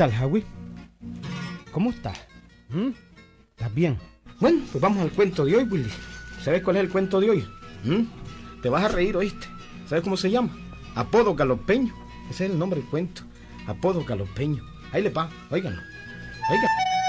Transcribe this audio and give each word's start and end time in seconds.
¿Qué 0.00 0.06
tal, 0.06 0.14
Javi? 0.14 0.44
¿Cómo 1.72 1.90
estás? 1.90 2.18
¿Mm? 2.70 2.92
¿Estás 3.50 3.74
bien? 3.74 3.98
Bueno, 4.40 4.62
pues 4.72 4.80
vamos 4.80 5.02
al 5.02 5.10
cuento 5.10 5.44
de 5.44 5.56
hoy, 5.56 5.64
Willy. 5.64 5.90
¿Sabes 6.42 6.62
cuál 6.62 6.76
es 6.76 6.84
el 6.84 6.88
cuento 6.88 7.20
de 7.20 7.28
hoy? 7.28 7.46
¿Mm? 7.84 8.62
Te 8.62 8.70
vas 8.70 8.84
a 8.84 8.88
reír, 8.88 9.14
¿oíste? 9.14 9.46
¿Sabes 9.86 10.02
cómo 10.02 10.16
se 10.16 10.30
llama? 10.30 10.56
Apodo 10.94 11.34
galopeño. 11.34 11.92
Ese 12.30 12.46
es 12.46 12.52
el 12.52 12.58
nombre 12.58 12.80
del 12.80 12.88
cuento. 12.88 13.24
Apodo 13.66 14.02
galopeño. 14.02 14.64
Ahí 14.90 15.02
le 15.02 15.10
va, 15.10 15.28
óiganlo. 15.50 15.82
Oigan. 16.50 16.99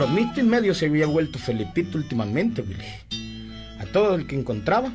Bromista 0.00 0.40
y 0.40 0.44
medio 0.44 0.72
se 0.72 0.86
había 0.86 1.04
vuelto 1.04 1.38
Felipito 1.38 1.98
últimamente. 1.98 2.64
A 3.78 3.84
todo 3.84 4.14
el 4.14 4.26
que 4.26 4.34
encontraba, 4.34 4.90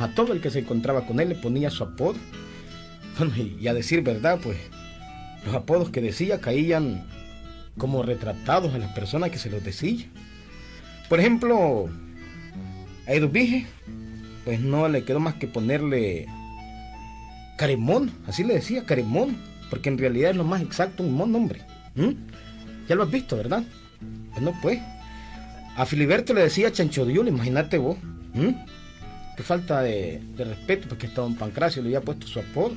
a 0.00 0.08
todo 0.16 0.32
el 0.32 0.40
que 0.40 0.50
se 0.50 0.58
encontraba 0.58 1.06
con 1.06 1.20
él 1.20 1.28
le 1.28 1.34
ponía 1.36 1.70
su 1.70 1.84
apodo. 1.84 2.16
Bueno, 3.16 3.34
y, 3.36 3.68
a 3.68 3.72
decir 3.72 4.02
verdad, 4.02 4.40
pues, 4.42 4.56
los 5.46 5.54
apodos 5.54 5.90
que 5.90 6.00
decía 6.00 6.40
caían 6.40 7.06
como 7.78 8.02
retratados 8.02 8.74
a 8.74 8.78
las 8.78 8.92
personas 8.94 9.30
que 9.30 9.38
se 9.38 9.48
los 9.48 9.62
decía. 9.62 10.06
Por 11.08 11.20
ejemplo, 11.20 11.88
a 13.06 13.12
Eduvige, 13.12 13.66
pues 14.44 14.58
no 14.58 14.88
le 14.88 15.04
quedó 15.04 15.20
más 15.20 15.34
que 15.34 15.46
ponerle 15.46 16.26
Caremón, 17.58 18.10
así 18.26 18.42
le 18.42 18.54
decía, 18.54 18.86
Caremón, 18.86 19.36
porque 19.70 19.88
en 19.88 19.98
realidad 19.98 20.32
es 20.32 20.36
lo 20.36 20.42
más 20.42 20.62
exacto 20.62 21.04
un 21.04 21.14
mon 21.14 21.32
hombre. 21.32 21.60
¿Mm? 21.94 22.10
Ya 22.88 22.96
lo 22.96 23.04
has 23.04 23.10
visto, 23.12 23.36
¿verdad? 23.36 23.62
Pues 24.32 24.42
no, 24.42 24.52
pues. 24.60 24.80
A 25.76 25.86
Filiberto 25.86 26.34
le 26.34 26.42
decía 26.42 26.72
Chancho 26.72 27.06
Diul, 27.06 27.28
imagínate 27.28 27.78
vos. 27.78 27.96
¿Mm? 28.34 28.50
Qué 29.36 29.42
falta 29.42 29.82
de, 29.82 30.20
respeto, 30.36 30.88
porque 30.88 31.06
hasta 31.06 31.22
don 31.22 31.36
Pancracio 31.36 31.82
le 31.82 31.88
había 31.88 32.02
puesto 32.02 32.26
su 32.26 32.40
apodo. 32.40 32.76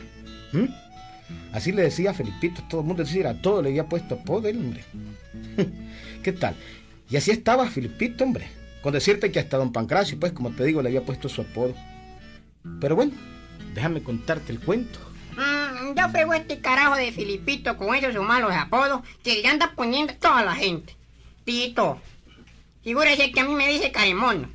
Así 1.51 1.71
le 1.71 1.83
decía 1.83 2.11
a 2.11 2.13
todo 2.69 2.81
el 2.81 2.87
mundo 2.87 3.03
decía, 3.03 3.29
a 3.29 3.41
todo 3.41 3.61
le 3.61 3.69
había 3.69 3.87
puesto 3.87 4.15
apodo 4.15 4.47
el 4.47 4.57
hombre. 4.57 4.83
¿Qué 6.23 6.31
tal? 6.31 6.55
Y 7.09 7.17
así 7.17 7.31
estaba 7.31 7.67
Filipito, 7.67 8.23
hombre. 8.23 8.47
Con 8.81 8.93
decirte 8.93 9.31
que 9.31 9.39
hasta 9.39 9.57
don 9.57 9.73
Pancracio, 9.73 10.19
pues 10.19 10.31
como 10.31 10.51
te 10.51 10.63
digo, 10.63 10.81
le 10.81 10.89
había 10.89 11.01
puesto 11.01 11.27
su 11.27 11.41
apodo. 11.41 11.73
Pero 12.79 12.95
bueno, 12.95 13.13
déjame 13.73 14.01
contarte 14.01 14.51
el 14.51 14.59
cuento. 14.59 14.99
Mm, 15.35 15.95
yo 15.95 16.09
frego 16.09 16.33
este 16.33 16.59
carajo 16.59 16.95
de 16.95 17.11
Filipito 17.11 17.75
con 17.77 17.93
esos 17.95 18.15
malos 18.23 18.53
apodos 18.53 19.01
que 19.23 19.41
le 19.41 19.47
anda 19.47 19.73
poniendo 19.75 20.13
toda 20.15 20.43
la 20.43 20.55
gente. 20.55 20.94
Tito, 21.45 22.01
figúrese 22.83 23.31
que 23.31 23.39
a 23.39 23.45
mí 23.45 23.53
me 23.53 23.67
dice 23.69 23.91
Caremono. 23.91 24.49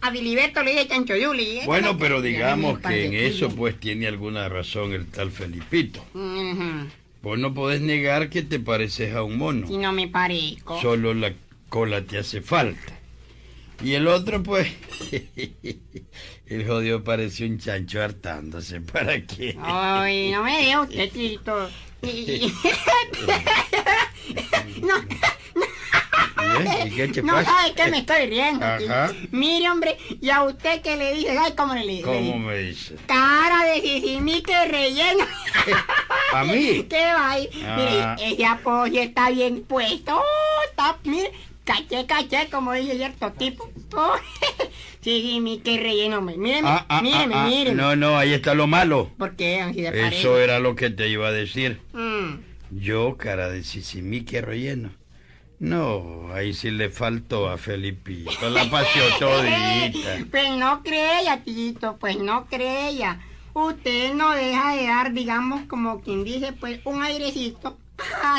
A 0.00 0.10
Filiberto 0.12 0.62
le 0.62 0.72
dice 0.72 0.86
Chancho 0.88 1.16
Yuli. 1.16 1.60
Bueno, 1.64 1.98
pero 1.98 2.22
digamos 2.22 2.78
que 2.80 3.06
en 3.06 3.14
eso 3.14 3.48
pues 3.50 3.78
tiene 3.80 4.06
alguna 4.06 4.48
razón 4.48 4.92
el 4.92 5.06
tal 5.06 5.30
Felipito. 5.32 6.04
Ujú. 6.14 6.86
Vos 7.22 7.38
no 7.38 7.52
podés 7.54 7.80
negar 7.80 8.28
que 8.30 8.42
te 8.42 8.60
pareces 8.60 9.14
a 9.14 9.22
un 9.24 9.36
mono. 9.38 9.66
Si 9.66 9.76
no 9.78 9.92
me 9.92 10.06
parezco. 10.06 10.80
Solo 10.80 11.12
la 11.14 11.32
cola 11.68 12.02
te 12.02 12.18
hace 12.18 12.40
falta. 12.42 12.92
Y 13.82 13.94
el 13.94 14.06
otro, 14.06 14.42
pues, 14.42 14.68
el 16.46 16.66
jodido 16.66 17.02
parece 17.02 17.44
un 17.44 17.58
chancho 17.58 18.00
hartándose. 18.02 18.80
¿Para 18.80 19.20
qué? 19.26 19.56
Ay, 19.60 20.30
no 20.30 20.44
me 20.44 20.60
diga 20.60 20.82
usted, 20.82 21.10
Tito. 21.10 21.68
Y- 22.02 22.52
no, 24.82 24.94
¿Eh? 26.60 26.84
¿Y 26.86 26.90
qué 26.90 27.08
te 27.08 27.22
no 27.22 27.42
sabe 27.42 27.74
que 27.74 27.86
me 27.90 27.98
estoy 27.98 28.26
riendo. 28.26 28.64
Ajá. 28.64 29.12
Mire, 29.30 29.68
hombre, 29.70 29.96
y 30.20 30.30
a 30.30 30.42
usted 30.44 30.80
que 30.82 30.96
le 30.96 31.14
dice, 31.14 31.36
ay, 31.38 31.52
cómo 31.56 31.74
le 31.74 31.84
le 31.84 31.92
dice. 31.92 32.04
¿Cómo 32.04 32.38
me 32.38 32.58
dice? 32.58 32.94
Cara 33.06 33.64
de 33.64 33.80
sisimique 33.80 34.66
relleno. 34.66 35.24
¿A 36.32 36.44
mí? 36.44 36.84
¿Qué 36.88 37.04
va 37.14 37.30
ahí? 37.32 37.48
Ah. 37.64 37.76
Mire, 38.18 38.32
ese 38.34 38.44
apoyo 38.46 39.00
está 39.00 39.30
bien 39.30 39.62
puesto. 39.64 40.16
Oh, 40.16 40.62
está, 40.68 40.96
mire, 41.04 41.30
caché, 41.64 42.06
caché, 42.06 42.48
como 42.50 42.72
dice 42.72 42.96
cierto 42.96 43.32
tipo. 43.32 43.70
Oh, 43.94 44.14
sisimique 45.00 45.76
relleno. 45.78 46.18
hombre. 46.18 46.36
Míreme, 46.36 46.68
Ah, 46.68 46.86
ah, 46.88 47.02
míreme, 47.02 47.34
ah, 47.34 47.44
ah. 47.44 47.48
míreme. 47.48 47.76
No, 47.80 47.96
no, 47.96 48.18
ahí 48.18 48.32
está 48.34 48.54
lo 48.54 48.66
malo. 48.66 49.10
¿Por 49.18 49.36
qué? 49.36 49.60
Así 49.60 49.82
de 49.82 49.90
parejo. 49.90 50.08
Eso 50.08 50.38
era 50.38 50.58
lo 50.58 50.74
que 50.74 50.90
te 50.90 51.08
iba 51.08 51.28
a 51.28 51.32
decir. 51.32 51.80
Mm. 51.92 52.40
Yo, 52.72 53.16
cara 53.16 53.48
de 53.48 53.62
sisimique 53.62 54.40
relleno. 54.40 54.90
No, 55.58 56.32
ahí 56.34 56.52
sí 56.52 56.70
le 56.70 56.90
faltó 56.90 57.48
a 57.48 57.56
Felipito. 57.56 58.50
La 58.50 58.68
paseó 58.70 59.04
todita. 59.18 60.18
Pues 60.30 60.50
no 60.58 60.82
creya, 60.82 61.42
Tito, 61.42 61.96
pues 61.98 62.18
no 62.18 62.46
creya. 62.46 63.20
Usted 63.54 64.12
no 64.14 64.32
deja 64.32 64.74
de 64.76 64.86
dar, 64.86 65.12
digamos, 65.14 65.62
como 65.66 66.02
quien 66.02 66.24
dice, 66.24 66.52
pues, 66.52 66.80
un 66.84 67.02
airecito. 67.02 67.78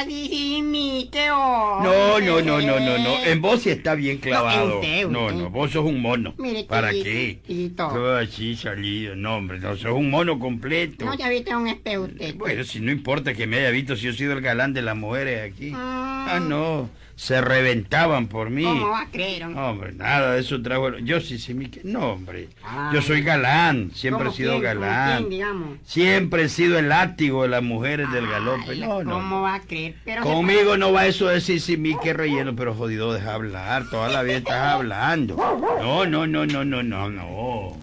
Sí, 0.06 0.62
mi, 0.64 1.10
qué 1.12 1.28
No, 1.30 2.20
no, 2.20 2.42
no, 2.42 2.62
no, 2.62 2.80
no, 2.80 2.98
no. 3.00 3.24
En 3.26 3.42
vos 3.42 3.64
sí 3.64 3.72
está 3.72 3.96
bien 3.96 4.20
clavado. 4.20 4.68
No, 4.68 4.76
usted, 4.76 5.08
No, 5.08 5.26
usted. 5.26 5.40
no, 5.40 5.50
vos 5.50 5.72
sos 5.72 5.84
un 5.84 6.00
mono. 6.00 6.36
Mire, 6.38 6.66
¿Para 6.66 6.92
Tito, 6.92 7.04
qué? 7.04 7.40
Tito. 7.48 7.88
Todo 7.88 8.18
así 8.18 8.56
salido. 8.56 9.16
No, 9.16 9.38
hombre, 9.38 9.60
no, 9.60 9.76
sos 9.76 9.94
un 9.94 10.12
mono 10.12 10.38
completo. 10.38 11.06
No, 11.06 11.16
ya 11.16 11.28
viste 11.30 11.56
un 11.56 11.68
espejo 11.68 12.04
usted. 12.04 12.36
Bueno, 12.36 12.64
si 12.64 12.80
no 12.80 12.92
importa 12.92 13.34
que 13.34 13.48
me 13.48 13.58
haya 13.58 13.72
visto 13.72 13.96
si 13.96 14.04
yo 14.04 14.12
he 14.12 14.14
sido 14.14 14.34
el 14.34 14.42
galán 14.42 14.74
de 14.74 14.84
las 14.84 14.96
mujeres 14.96 15.52
aquí. 15.52 15.72
Ah. 15.76 16.28
Ah, 16.30 16.40
no. 16.40 16.90
Se 17.18 17.42
reventaban 17.42 18.28
por 18.28 18.52
mí. 18.52 18.64
¿Cómo 18.64 18.90
va 18.92 19.02
a 19.02 19.08
creer? 19.08 19.44
hombre? 19.46 19.60
Hombre, 19.64 19.94
nada 19.94 20.34
de 20.34 20.40
eso 20.40 20.62
trajo. 20.62 21.00
Yo 21.00 21.20
sí, 21.20 21.40
sí, 21.40 21.56
mi... 21.56 21.68
No, 21.84 22.12
hombre. 22.14 22.48
Ah. 22.64 22.92
Yo 22.94 23.02
soy 23.02 23.24
galán. 23.24 23.90
Siempre 23.96 24.22
he 24.22 24.26
¿Cómo 24.28 24.38
sido 24.38 24.60
galán. 24.60 25.18
quién, 25.18 25.30
digamos? 25.32 25.80
Siempre 25.84 26.44
he 26.44 26.50
sido 26.50 26.78
el 26.78 26.90
látigo 26.90 27.42
de 27.42 27.50
las 27.50 27.64
mujeres 27.64 28.12
del 28.12 28.28
galope. 28.28 28.70
Ay, 28.70 28.82
No, 28.82 29.04
no. 29.04 29.14
¿Cómo 29.14 29.42
va 29.42 29.56
a 29.56 29.62
creer? 29.62 29.96
Pero 30.06 30.22
Conmigo 30.22 30.78
no 30.78 30.94
va 30.94 31.08
eso 31.08 31.28
de 31.28 31.34
decir 31.34 31.60
sí, 31.60 31.76
mi 31.76 31.98
que 31.98 32.14
relleno, 32.14 32.56
pero 32.56 32.76
jodido, 32.76 33.12
deja 33.12 33.34
hablar. 33.34 33.90
Toda 33.90 34.10
la 34.10 34.22
vida 34.22 34.38
estás 34.38 34.74
hablando. 34.74 35.36
No, 35.82 36.06
no, 36.06 36.28
no, 36.28 36.46
no, 36.46 36.64
no, 36.64 36.84
no, 36.84 37.10
no. 37.10 37.78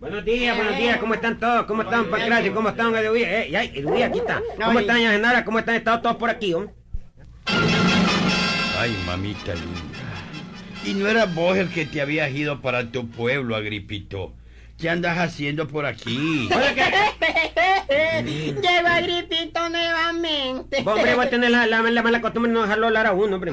Buenos 0.00 0.24
días, 0.24 0.56
buenos 0.56 0.78
días, 0.78 0.96
¿cómo 0.98 1.12
están 1.12 1.38
todos? 1.38 1.66
¿Cómo 1.66 1.82
están, 1.82 2.06
Pancracio? 2.06 2.54
¿Cómo 2.54 2.70
están, 2.70 2.94
Eduvía? 2.96 3.42
Eh, 3.42 3.50
ya, 3.50 3.62
Eduvía, 3.62 4.06
aquí 4.06 4.20
está. 4.20 4.40
¿Cómo 4.64 4.78
están, 4.80 4.96
Genara? 5.00 5.44
¿Cómo 5.44 5.58
están? 5.58 5.74
¿Están 5.74 6.00
todos 6.00 6.16
por 6.16 6.30
aquí, 6.30 6.54
hombre? 6.54 6.72
Ay, 8.84 8.94
mamita 9.06 9.54
linda. 9.54 10.04
Y 10.84 10.92
no 10.92 11.08
era 11.08 11.24
vos 11.24 11.56
el 11.56 11.70
que 11.70 11.86
te 11.86 12.02
habías 12.02 12.30
ido 12.32 12.60
para 12.60 12.92
tu 12.92 13.08
pueblo, 13.08 13.56
Agripito. 13.56 14.34
¿Qué 14.78 14.90
andas 14.90 15.16
haciendo 15.18 15.68
por 15.68 15.86
aquí? 15.86 16.48
Lleva 18.60 19.00
gripito 19.00 19.68
nuevamente. 19.68 20.82
Vos, 20.82 20.94
hombre, 20.96 21.14
vos 21.14 21.30
tenés 21.30 21.50
la, 21.50 21.66
la, 21.66 21.80
la 21.82 22.02
mala 22.02 22.20
costumbre 22.20 22.50
de 22.50 22.54
no 22.54 22.62
dejarlo 22.62 22.86
hablar 22.88 23.06
a 23.06 23.12
uno, 23.12 23.36
hombre. 23.36 23.52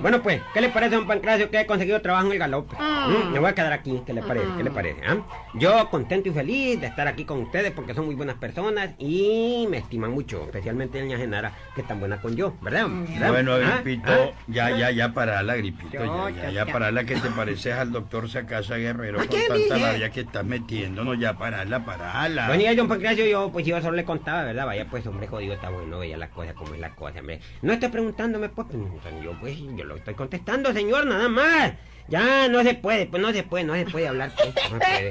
Bueno, 0.00 0.22
pues, 0.22 0.40
¿qué 0.54 0.60
le 0.60 0.70
parece, 0.70 0.96
don 0.96 1.06
Pancracio, 1.06 1.50
que 1.50 1.60
he 1.60 1.66
conseguido 1.66 2.00
trabajo 2.00 2.26
en 2.26 2.32
el 2.32 2.38
galope? 2.38 2.76
Mm. 2.78 3.28
¿Mm? 3.28 3.32
Me 3.32 3.38
voy 3.38 3.50
a 3.50 3.54
quedar 3.54 3.72
aquí, 3.72 4.02
¿qué 4.06 4.12
le 4.14 4.22
parece? 4.22 4.46
¿Qué 4.56 4.62
le 4.64 4.70
parece? 4.70 5.00
ah? 5.06 5.18
Yo 5.54 5.88
contento 5.90 6.28
y 6.30 6.32
feliz 6.32 6.80
de 6.80 6.86
estar 6.86 7.06
aquí 7.06 7.24
con 7.24 7.40
ustedes 7.40 7.72
porque 7.72 7.94
son 7.94 8.06
muy 8.06 8.14
buenas 8.14 8.36
personas 8.36 8.90
y 8.98 9.66
me 9.68 9.78
estiman 9.78 10.10
mucho, 10.12 10.44
especialmente 10.44 11.00
doña 11.00 11.18
Genara, 11.18 11.52
que 11.74 11.82
es 11.82 11.88
tan 11.88 12.00
buena 12.00 12.20
con 12.20 12.34
yo, 12.36 12.54
¿verdad? 12.62 12.86
¿Verdad? 12.88 13.28
Bueno, 13.30 13.52
¿Ah? 13.54 13.76
Agripito, 13.78 14.10
¿Ah? 14.10 14.30
ya, 14.48 14.70
ya, 14.76 14.90
ya 14.90 15.12
parala, 15.12 15.52
Agripito, 15.52 15.92
ya, 15.92 16.04
Yo, 16.06 16.28
ya, 16.30 16.36
ya, 16.44 16.50
ya 16.50 16.66
ya. 16.66 16.72
parala 16.72 17.04
que 17.04 17.16
te 17.16 17.28
pareces 17.30 17.74
al 17.74 17.92
doctor 17.92 18.28
Sacasa 18.30 18.76
Guerrero 18.76 19.20
¿A 19.20 19.26
con 19.26 19.30
qué 19.36 19.44
tanta 19.48 19.54
dije? 19.74 19.80
labia 19.80 20.10
que 20.10 20.20
estás 20.20 20.44
metiendo. 20.44 20.61
No, 20.90 21.14
ya 21.14 21.36
parala, 21.36 21.84
parala. 21.84 22.46
Bueno, 22.48 22.62
y 22.62 22.66
a 22.66 22.74
don 22.74 22.88
Pancracio 22.88 23.26
yo, 23.26 23.50
pues 23.52 23.66
yo 23.66 23.80
solo 23.80 23.96
le 23.96 24.04
contaba, 24.04 24.44
¿verdad? 24.44 24.66
Vaya, 24.66 24.86
pues, 24.88 25.06
hombre, 25.06 25.26
jodido, 25.26 25.54
está 25.54 25.70
bueno, 25.70 25.98
veía 25.98 26.16
las 26.16 26.30
cosas 26.30 26.54
como 26.54 26.74
es 26.74 26.80
la 26.80 26.94
cosa, 26.94 27.20
hombre. 27.20 27.40
No 27.62 27.72
estoy 27.72 27.88
preguntándome, 27.88 28.48
pues, 28.48 28.68
pues, 28.68 29.14
yo, 29.22 29.32
pues, 29.40 29.58
yo 29.76 29.84
lo 29.84 29.96
estoy 29.96 30.14
contestando, 30.14 30.72
señor, 30.72 31.06
nada 31.06 31.28
más. 31.28 31.72
Ya, 32.12 32.46
no 32.46 32.62
se 32.62 32.74
puede, 32.74 33.06
pues, 33.06 33.22
no 33.22 33.32
se 33.32 33.42
puede, 33.42 33.64
no 33.64 33.74
se 33.74 33.86
puede 33.86 34.06
hablar, 34.06 34.32
pues, 34.36 34.48
no 34.70 34.78
puede. 34.78 35.10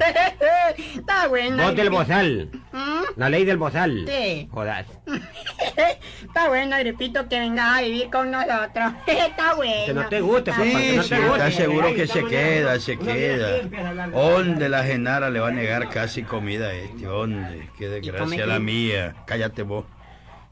Está 0.99 1.27
bueno. 1.29 1.63
Voz 1.63 1.75
del 1.75 1.89
bozal, 1.89 2.49
¿Mm? 2.71 3.01
la 3.19 3.27
ley 3.27 3.43
del 3.43 3.57
bozal. 3.57 4.05
Sí. 4.07 4.47
Jodas. 4.51 4.85
Está 6.21 6.47
bueno, 6.49 6.75
Agripito, 6.75 7.27
que 7.27 7.39
vengas 7.39 7.79
a 7.79 7.81
vivir 7.81 8.11
con 8.11 8.29
nosotros. 8.29 8.93
Está 9.07 9.55
bueno. 9.55 9.85
Que 9.87 9.93
no 9.95 10.09
te 10.09 10.21
guste, 10.21 10.53
pues, 10.53 10.67
Sí, 10.67 10.73
para 10.73 10.85
que 10.85 10.95
no 10.95 11.03
sí, 11.03 11.09
te 11.09 11.19
guste. 11.21 11.33
está 11.37 11.51
seguro 11.51 11.95
que 11.95 12.05
se 12.07 12.25
queda, 12.25 12.79
se 12.79 12.99
queda. 12.99 14.07
¿Dónde 14.13 14.69
la 14.69 14.83
Genara 14.83 15.31
le 15.31 15.39
va 15.39 15.47
a 15.47 15.51
negar 15.51 15.89
casi 15.89 16.21
comida 16.21 16.67
a 16.67 16.73
este? 16.73 17.05
¿Dónde? 17.05 17.67
Qué 17.79 17.89
desgracia 17.89 18.45
la 18.45 18.59
mía. 18.59 19.15
Cállate 19.25 19.63
vos. 19.63 19.85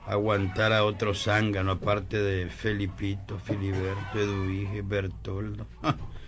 Aguantar 0.07 0.74
a 0.74 0.84
otro 0.84 1.13
zángano 1.13 1.74
aparte 1.74 2.18
de 2.18 2.50
Felipito, 2.50 3.38
Filiberto, 3.38 4.18
Eduvige, 4.18 4.81
Bertoldo. 4.81 5.68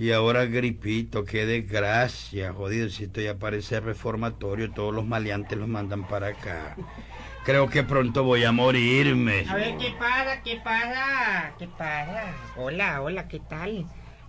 Y 0.00 0.12
ahora 0.12 0.46
Gripito, 0.46 1.26
qué 1.26 1.44
desgracia, 1.44 2.54
jodido, 2.54 2.88
si 2.88 3.04
esto 3.04 3.20
ya 3.20 3.34
parece 3.34 3.80
reformatorio, 3.80 4.72
todos 4.72 4.94
los 4.94 5.04
maleantes 5.04 5.58
los 5.58 5.68
mandan 5.68 6.08
para 6.08 6.28
acá. 6.28 6.74
Creo 7.44 7.68
que 7.68 7.82
pronto 7.82 8.24
voy 8.24 8.44
a 8.44 8.50
morirme. 8.50 9.44
A 9.46 9.56
ver, 9.56 9.76
¿qué 9.76 9.92
pasa? 9.98 10.40
¿Qué 10.42 10.56
pasa? 10.64 11.52
¿Qué 11.58 11.68
pasa? 11.68 12.34
Hola, 12.56 13.02
hola, 13.02 13.28
¿qué 13.28 13.40
tal? 13.40 13.84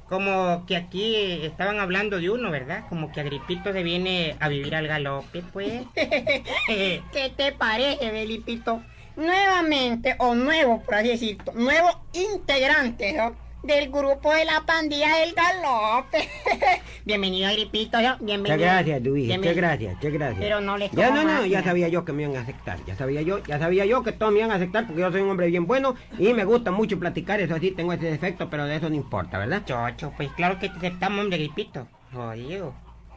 como 0.09 0.65
que 0.65 0.75
aquí 0.75 1.15
estaban 1.45 1.79
hablando 1.79 2.19
de 2.19 2.29
uno, 2.29 2.51
¿verdad? 2.51 2.83
Como 2.89 3.13
que 3.13 3.21
Agripito 3.21 3.71
se 3.71 3.81
viene 3.81 4.35
a 4.41 4.49
vivir 4.49 4.75
al 4.75 4.87
galope, 4.87 5.41
pues. 5.53 5.83
¿Qué 5.95 7.33
te 7.37 7.53
parece, 7.53 8.11
Felipito? 8.11 8.83
Nuevamente, 9.15 10.17
o 10.19 10.35
nuevo, 10.35 10.81
por 10.81 10.95
así 10.95 11.07
decirlo, 11.07 11.53
nuevo 11.53 12.03
integrante 12.11 13.13
¿no? 13.13 13.50
Del 13.63 13.91
grupo 13.91 14.33
de 14.33 14.45
la 14.45 14.61
pandilla 14.65 15.17
del 15.17 15.33
galope. 15.33 16.27
Bienvenido, 17.05 17.47
Agripito, 17.47 18.01
¿no? 18.01 18.17
Bienvenido. 18.19 18.57
Muchas 18.57 18.59
gracias, 18.59 19.01
Luis. 19.03 19.37
Muchas 19.37 19.55
gracias, 19.55 19.95
muchas 19.95 20.13
gracias. 20.13 20.39
Pero 20.39 20.61
no 20.61 20.77
les 20.77 20.91
Ya 20.91 21.11
no, 21.11 21.23
no, 21.23 21.45
ya 21.45 21.63
sabía 21.63 21.87
yo 21.87 22.03
que 22.03 22.13
me 22.13 22.23
iban 22.23 22.37
a 22.37 22.41
aceptar. 22.41 22.79
Ya 22.85 22.95
sabía 22.95 23.21
yo, 23.21 23.43
ya 23.43 23.59
sabía 23.59 23.85
yo 23.85 24.03
que 24.03 24.11
todos 24.11 24.31
me 24.33 24.39
iban 24.39 24.51
a 24.51 24.55
aceptar 24.55 24.87
porque 24.87 25.01
yo 25.01 25.11
soy 25.11 25.21
un 25.21 25.29
hombre 25.29 25.47
bien 25.47 25.67
bueno 25.67 25.95
y 26.17 26.33
me 26.33 26.43
gusta 26.43 26.71
mucho 26.71 26.99
platicar. 26.99 27.39
Eso 27.39 27.57
sí, 27.59 27.71
tengo 27.71 27.93
ese 27.93 28.05
defecto, 28.05 28.49
pero 28.49 28.65
de 28.65 28.75
eso 28.75 28.89
no 28.89 28.95
importa, 28.95 29.37
¿verdad? 29.37 29.63
Chocho, 29.65 30.13
pues 30.17 30.31
claro 30.31 30.59
que 30.59 30.69
te 30.69 30.77
aceptamos, 30.77 31.19
hombre, 31.19 31.35
Agripito. 31.37 31.87
Jodido. 32.13 32.73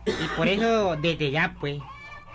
Y 0.07 0.37
por 0.37 0.49
eso, 0.49 0.97
desde 0.97 1.31
ya, 1.31 1.57
pues, 1.59 1.79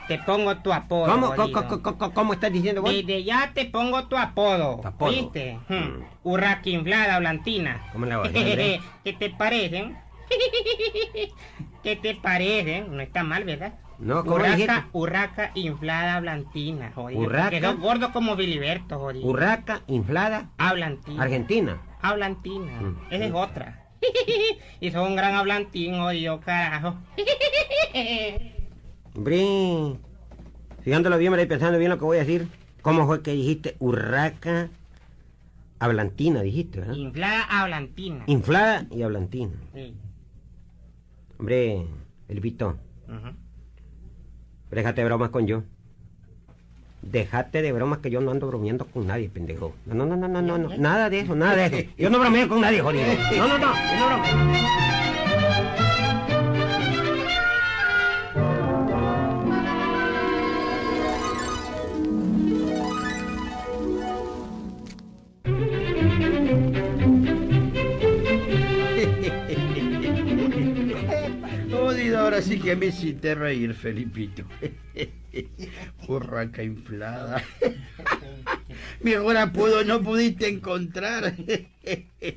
te 0.09 0.17
pongo 0.17 0.57
tu 0.57 0.73
apodo. 0.73 1.05
¿Cómo, 1.05 1.27
jodido. 1.27 1.67
co- 1.67 1.81
co- 1.83 1.97
co- 1.99 2.11
cómo 2.11 2.33
estás 2.33 2.51
diciendo 2.51 2.81
vos? 2.81 2.91
Desde 2.91 3.23
ya 3.23 3.51
te 3.53 3.65
pongo 3.65 4.07
tu 4.07 4.17
apodo. 4.17 4.81
Apodo. 4.83 5.11
¿Viste? 5.11 5.59
Hmm. 5.69 5.75
Mm. 5.75 6.03
Urraca 6.23 6.67
inflada, 6.69 7.19
blantina. 7.19 7.79
¿Cómo 7.93 8.07
la 8.07 8.17
voy 8.17 8.29
hacer? 8.29 8.79
¿Qué 9.03 9.13
te 9.13 9.29
parecen? 9.29 9.95
¿Qué 11.83 11.95
te 11.95 12.15
parecen? 12.15 12.95
No 12.95 13.01
está 13.03 13.23
mal, 13.23 13.43
¿verdad? 13.43 13.73
No, 13.99 14.23
¿cómo 14.25 14.43
dijiste? 14.43 14.63
Urraca, 14.63 14.87
urraca 14.93 15.51
inflada, 15.53 16.19
blantina, 16.21 16.91
jodido. 16.95 17.21
Urraca. 17.21 17.49
Quedó 17.51 17.77
gordo 17.77 18.11
como 18.11 18.35
Filiberto, 18.35 18.97
jodido. 18.97 19.27
Urraca, 19.27 19.81
inflada, 19.87 20.49
Hablantina. 20.57 21.21
Argentina. 21.21 21.81
Hablantina. 22.01 22.71
Mm. 22.81 22.97
Esa 23.11 23.25
es 23.25 23.33
otra. 23.33 23.85
y 24.79 24.89
son 24.91 25.07
un 25.11 25.15
gran 25.15 25.35
hablantín, 25.35 25.99
jodido, 25.99 26.39
carajo. 26.39 26.95
Hombre, 29.19 29.97
fijándolo 30.81 31.17
bien, 31.17 31.33
me 31.33 31.45
pensando 31.45 31.77
bien 31.77 31.89
lo 31.91 31.97
que 31.97 32.05
voy 32.05 32.15
a 32.15 32.21
decir. 32.21 32.47
¿Cómo 32.81 33.05
fue 33.05 33.21
que 33.21 33.31
dijiste 33.33 33.75
urraca, 33.79 34.69
hablantina, 35.77 36.41
dijiste, 36.41 36.79
verdad? 36.79 36.93
inflada, 36.93 37.43
hablantina. 37.43 38.23
Inflada 38.27 38.87
y 38.89 39.01
hablantina. 39.01 39.51
Sí. 39.73 39.93
Hombre, 41.37 41.85
Felipito, 42.27 42.77
Ujú. 43.09 43.35
déjate 44.71 45.01
de 45.01 45.05
bromas 45.05 45.31
con 45.31 45.47
yo. 45.47 45.63
Déjate 47.01 47.61
de 47.61 47.73
bromas 47.73 47.99
que 47.99 48.11
yo 48.11 48.21
no 48.21 48.31
ando 48.31 48.47
bromeando 48.47 48.85
con 48.85 49.05
nadie, 49.05 49.27
pendejo. 49.27 49.75
No, 49.85 49.95
no, 49.95 50.05
no, 50.05 50.15
no, 50.15 50.29
no, 50.29 50.41
no, 50.41 50.57
no. 50.57 50.77
Nada 50.77 51.09
de 51.09 51.19
eso, 51.19 51.35
nada 51.35 51.57
de 51.57 51.65
eso. 51.65 51.89
Yo 51.97 52.09
no 52.09 52.19
bromeo 52.19 52.47
con 52.47 52.61
nadie, 52.61 52.79
jodido. 52.79 53.03
No, 53.35 53.47
no, 53.49 53.57
no, 53.57 53.73
yo 53.73 53.99
no 53.99 54.07
bromeo. 54.07 54.98
Ahora 72.39 72.53
sí 72.53 72.59
que 72.59 72.75
me 72.75 72.85
hiciste 72.87 73.35
reír, 73.35 73.73
Felipito. 73.73 74.43
Urraca 76.07 76.63
inflada. 76.63 77.43
Mejor 79.01 79.37
apodo 79.37 79.83
no 79.83 80.01
pudiste 80.01 80.47
encontrar. 80.47 81.35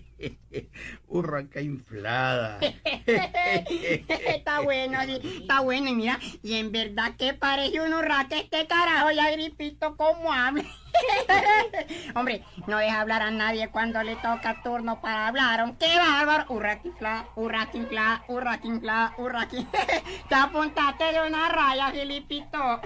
Urraca 1.08 1.60
inflada. 1.60 2.58
está 3.06 4.60
bueno, 4.60 5.00
está 5.02 5.60
bueno. 5.60 5.90
Y 5.90 5.94
mira, 5.94 6.18
y 6.42 6.54
en 6.54 6.72
verdad 6.72 7.14
que 7.16 7.34
parece 7.34 7.80
un 7.80 7.94
urraca 7.94 8.36
este 8.36 8.66
carajo 8.66 9.12
y 9.12 9.20
Agripito 9.20 9.96
como 9.96 10.32
habla. 10.32 10.64
Hombre, 12.14 12.42
no 12.66 12.78
deja 12.78 13.00
hablar 13.00 13.22
a 13.22 13.30
nadie 13.30 13.68
cuando 13.70 14.02
le 14.02 14.16
toca 14.16 14.62
turno 14.62 15.00
para 15.00 15.28
hablar. 15.28 15.60
hombre. 15.60 15.76
¡Qué 15.86 15.98
bárbaro! 15.98 16.44
Urraquinfla, 16.48 17.26
urraquinfla, 17.36 18.24
urraquinfla, 18.28 19.14
urraqui. 19.18 19.66
Te 20.28 20.34
apuntaste 20.34 21.04
de 21.04 21.26
una 21.26 21.48
raya, 21.48 21.90
Filipito. 21.90 22.58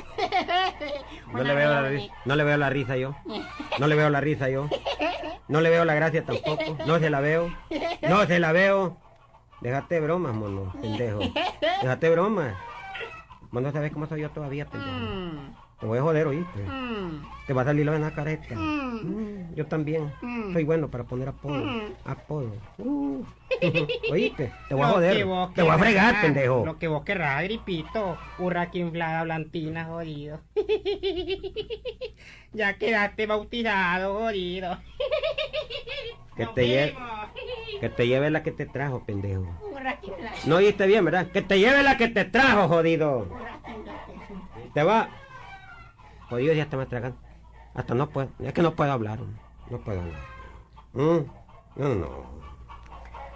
No 1.33 1.43
le 1.43 1.55
veo 1.55 1.71
la 1.71 1.83
risa, 1.83 2.15
no 2.25 2.37
le 2.37 2.45
veo 2.45 2.57
la 2.57 2.71
risa 2.71 2.97
yo. 2.97 3.15
No 3.79 3.87
le 3.87 3.95
veo 3.95 4.09
la 4.09 4.21
risa 4.21 4.49
yo. 4.49 4.69
No 5.49 5.61
le 5.61 5.71
veo 5.71 5.85
la 5.85 5.95
gracia 5.95 6.25
tampoco. 6.25 6.79
No 6.87 6.99
se 6.99 7.11
la 7.11 7.21
veo. 7.21 7.53
No 8.03 8.25
se 8.27 8.39
la 8.39 8.53
veo. 8.53 8.97
Déjate 9.61 10.01
bromas, 10.01 10.35
mono, 10.35 10.73
pendejo. 10.81 11.21
Déjate 11.83 12.11
bromas. 12.11 12.55
Vos 13.51 13.63
no 13.63 13.73
sabes 13.73 13.93
cómo 13.93 14.07
soy 14.07 14.21
yo 14.23 14.31
todavía, 14.31 14.67
pendejo. 14.67 14.93
Mm, 14.97 15.55
Te 15.81 15.85
voy 15.87 15.99
a 15.99 16.03
joder, 16.03 16.27
oíste. 16.27 16.59
mm, 16.63 17.23
Te 17.47 17.53
va 17.53 17.63
a 17.63 17.65
salir 17.67 17.85
la 17.85 18.11
careta. 18.13 18.55
mm. 18.55 18.87
Mm, 19.05 19.55
yo 19.55 19.67
también. 19.67 20.11
Soy 20.53 20.65
bueno 20.65 20.89
para 20.89 21.05
poner 21.05 21.29
apodo. 21.29 21.63
Apodo. 22.05 22.53
Uh. 22.79 23.23
Oíste, 24.11 24.53
te 24.69 24.75
voy 24.75 24.85
a 24.85 24.89
joder. 24.89 25.25
vos 25.27 25.53
Te 25.55 25.63
voy 25.63 25.71
a 25.71 25.79
fregar, 25.79 26.21
pendejo. 26.21 26.65
Lo 26.65 26.79
que 26.79 26.89
vos 26.89 27.05
querrás, 27.05 27.43
gripito. 27.45 28.17
Urraca 28.39 28.79
inflada, 28.79 29.23
blantina, 29.25 29.85
jodido. 29.85 30.41
ya 32.53 32.79
quedaste 32.79 33.27
bautizado, 33.27 34.15
jodido. 34.15 34.79
Que 36.37 36.47
te 36.47 36.67
lleve-. 36.69 36.95
Que 37.81 37.89
te 37.91 38.07
lleve 38.09 38.31
la 38.31 38.43
que 38.43 38.53
te 38.53 38.67
trajo, 38.67 39.05
pendejo. 39.05 39.47
No 40.47 40.57
oíste 40.57 40.87
bien, 40.87 41.05
¿verdad? 41.05 41.29
Que 41.29 41.43
te 41.43 41.59
lleve 41.59 41.83
la 41.83 41.97
que 41.97 42.09
te 42.09 42.25
trajo, 42.25 42.69
jodido. 42.69 43.27
Te 44.75 44.83
va. 44.83 45.09
Jodido, 46.29 46.55
ya 46.55 46.69
te 46.69 46.77
me 46.77 46.87
tragan. 46.87 47.15
Hasta 47.75 47.95
no 47.95 48.09
puedo. 48.11 48.29
Es 48.41 48.53
que 48.53 48.63
no 48.63 48.75
puedo 48.75 48.93
hablar. 48.93 49.19
No 49.71 49.79
puedo 49.79 50.01
hablar. 50.01 50.21
Mm, 50.95 51.27
No, 51.77 51.95
no. 51.95 52.37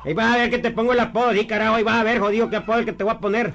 Ahí 0.04 0.14
vas 0.14 0.35
a 0.35 0.38
ver 0.38 0.50
que 0.50 0.59
te 0.59 0.70
pongo 0.70 0.92
el 0.94 1.00
apodo, 1.00 1.32
sí, 1.32 1.47
carajo. 1.47 1.75
Ahí 1.75 1.82
vas 1.85 2.00
a 2.00 2.04
ver, 2.04 2.18
jodido, 2.20 2.49
qué 2.49 2.56
apodo 2.56 2.78
el 2.78 2.85
que 2.87 2.92
te 2.94 3.04
voy 3.04 3.12
a 3.12 3.18
poner. 3.20 3.52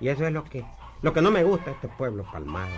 Y 0.00 0.08
eso 0.08 0.26
es 0.26 0.32
lo 0.32 0.44
que, 0.44 0.64
lo 1.00 1.12
que 1.14 1.22
no 1.22 1.30
me 1.30 1.44
gusta 1.44 1.70
este 1.70 1.88
pueblo 1.88 2.26
palmado. 2.30 2.70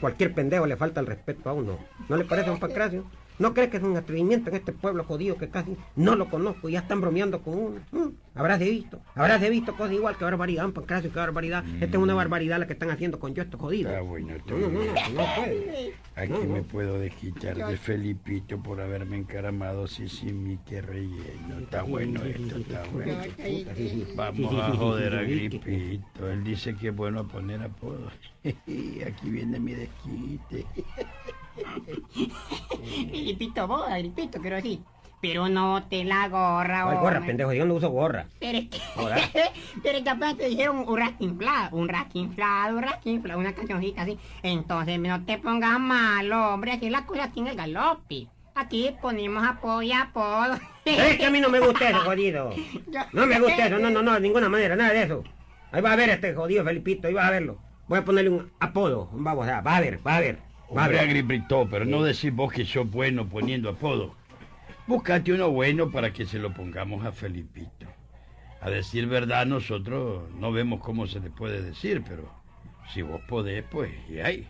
Cualquier 0.00 0.34
pendejo 0.34 0.66
le 0.66 0.76
falta 0.76 1.00
el 1.00 1.06
respeto 1.06 1.50
a 1.50 1.52
uno. 1.52 1.78
¿No 2.08 2.16
le 2.16 2.24
parece, 2.24 2.48
don 2.48 2.58
Pancracio? 2.58 3.04
¿No 3.38 3.52
crees 3.54 3.70
que 3.70 3.76
es 3.76 3.82
un 3.82 3.96
atrevimiento 3.96 4.50
en 4.50 4.56
este 4.56 4.72
pueblo 4.72 5.04
jodido 5.04 5.36
que 5.36 5.48
casi 5.48 5.76
no 5.94 6.14
lo 6.16 6.28
conozco 6.30 6.68
y 6.68 6.72
ya 6.72 6.80
están 6.80 7.00
bromeando 7.00 7.42
con 7.42 7.54
uno? 7.58 7.80
¿Mm? 7.92 8.08
Habrás 8.34 8.58
de 8.58 8.68
visto, 8.70 9.00
habrás 9.14 9.40
de 9.40 9.50
visto 9.50 9.74
cosas 9.76 9.94
igual, 9.94 10.16
que 10.16 10.24
barbaridad, 10.24 10.62
don 10.62 10.72
Pancracio, 10.72 11.10
qué 11.12 11.18
barbaridad. 11.18 11.64
Esta 11.80 11.96
es 11.96 12.02
una 12.02 12.14
barbaridad 12.14 12.58
la 12.58 12.66
que 12.66 12.74
están 12.74 12.90
haciendo 12.90 13.18
con 13.18 13.34
yo 13.34 13.42
estos 13.42 13.60
jodidos. 13.60 13.92
Está 13.92 14.02
bueno, 14.02 14.34
No, 14.46 14.56
no, 14.58 15.34
puede. 15.36 15.94
Aquí 16.16 16.32
No, 16.32 16.44
no. 16.44 16.54
me 16.54 16.62
puedo 16.62 16.98
desquitar 16.98 17.56
de 17.56 17.76
Felipito 17.76 18.62
por 18.62 18.80
haberme 18.80 19.16
encaramado, 19.16 19.86
sí, 19.86 20.08
sí, 20.08 20.32
mi 20.32 20.56
que 20.58 20.80
relleno. 20.82 21.58
Está 21.60 21.82
bueno 21.82 22.22
esto, 22.24 22.56
está 22.56 22.84
bueno. 22.92 23.14
Vamos 24.16 24.54
a 24.54 24.74
joder 24.74 25.14
a. 25.14 25.22
Gripito. 25.22 26.30
Él 26.30 26.44
dice 26.44 26.74
que 26.74 26.88
es 26.88 26.96
bueno 26.96 27.26
poner 27.28 27.62
apodo. 27.62 28.10
Aquí 28.44 29.30
viene 29.30 29.58
mi 29.58 29.74
desquite. 29.74 30.66
Gripito, 33.10 33.66
vos, 33.66 33.88
Gripito, 33.88 34.40
quiero 34.40 34.56
decir. 34.56 34.80
Pero 35.20 35.48
no 35.48 35.82
te 35.88 36.04
la 36.04 36.28
gorra, 36.28 36.84
¿Cuál 36.84 36.96
gorra, 36.98 37.16
hombre. 37.16 37.28
pendejo? 37.28 37.52
Yo 37.54 37.64
no 37.64 37.74
uso 37.74 37.88
gorra. 37.88 38.26
Pero 38.38 38.58
es 38.58 38.68
que, 38.68 38.78
pero 39.82 39.98
es 39.98 40.04
que 40.04 40.10
apenas 40.10 40.36
te 40.36 40.46
dijeron 40.48 40.84
un 40.86 40.96
raquinflado, 40.98 41.76
un 41.76 41.88
raquinflado, 41.88 42.76
un 42.76 42.82
raquinflado, 42.82 43.40
una 43.40 43.54
cancioncita 43.54 44.02
así. 44.02 44.18
Entonces 44.42 45.00
no 45.00 45.24
te 45.24 45.38
pongas 45.38 45.80
malo, 45.80 46.52
hombre, 46.54 46.72
aquí 46.72 46.90
la 46.90 47.06
cosa 47.06 47.32
tiene 47.32 47.50
el 47.50 47.56
galope. 47.56 48.26
Aquí 48.54 48.94
ponemos 49.02 49.44
apodo 49.46 49.82
y 49.82 49.92
apodo. 49.92 50.58
Es 50.84 51.16
que 51.16 51.26
a 51.26 51.30
mí 51.30 51.40
no 51.40 51.48
me 51.48 51.60
gusta 51.60 51.90
eso, 51.90 51.98
jodido. 52.04 52.50
No 53.12 53.26
me 53.26 53.40
gusta 53.40 53.66
eso, 53.66 53.78
no, 53.78 53.90
no, 53.90 54.02
no, 54.02 54.12
de 54.14 54.20
ninguna 54.20 54.48
manera, 54.48 54.76
nada 54.76 54.92
de 54.92 55.02
eso. 55.02 55.24
Ahí 55.72 55.80
va 55.82 55.92
a 55.92 55.96
ver 55.96 56.10
este 56.10 56.34
jodido 56.34 56.64
Felipito, 56.64 57.08
ahí 57.08 57.14
va 57.14 57.26
a 57.26 57.30
verlo. 57.30 57.58
Voy 57.88 57.98
a 57.98 58.04
ponerle 58.04 58.30
un 58.30 58.52
apodo, 58.60 59.08
vamos, 59.12 59.48
a 59.48 59.60
va 59.62 59.76
a 59.76 59.80
ver, 59.80 59.98
va 60.06 60.16
a 60.16 60.20
ver. 60.20 60.38
Hombre, 60.68 60.88
ver. 60.88 61.00
Agripito, 61.00 61.68
pero 61.70 61.84
no 61.84 62.02
decís 62.02 62.32
vos 62.34 62.52
que 62.52 62.64
sos 62.64 62.90
bueno 62.90 63.28
poniendo 63.28 63.70
apodo. 63.70 64.14
Búscate 64.86 65.32
uno 65.32 65.50
bueno 65.50 65.90
para 65.90 66.12
que 66.12 66.26
se 66.26 66.38
lo 66.38 66.52
pongamos 66.52 67.04
a 67.04 67.12
Felipito. 67.12 67.86
A 68.60 68.70
decir 68.70 69.06
verdad, 69.06 69.46
nosotros 69.46 70.24
no 70.38 70.50
vemos 70.52 70.80
cómo 70.80 71.06
se 71.06 71.20
le 71.20 71.30
puede 71.30 71.62
decir, 71.62 72.02
pero 72.08 72.30
si 72.92 73.02
vos 73.02 73.20
podés, 73.28 73.64
pues, 73.70 73.90
y 74.08 74.18
ahí. 74.20 74.48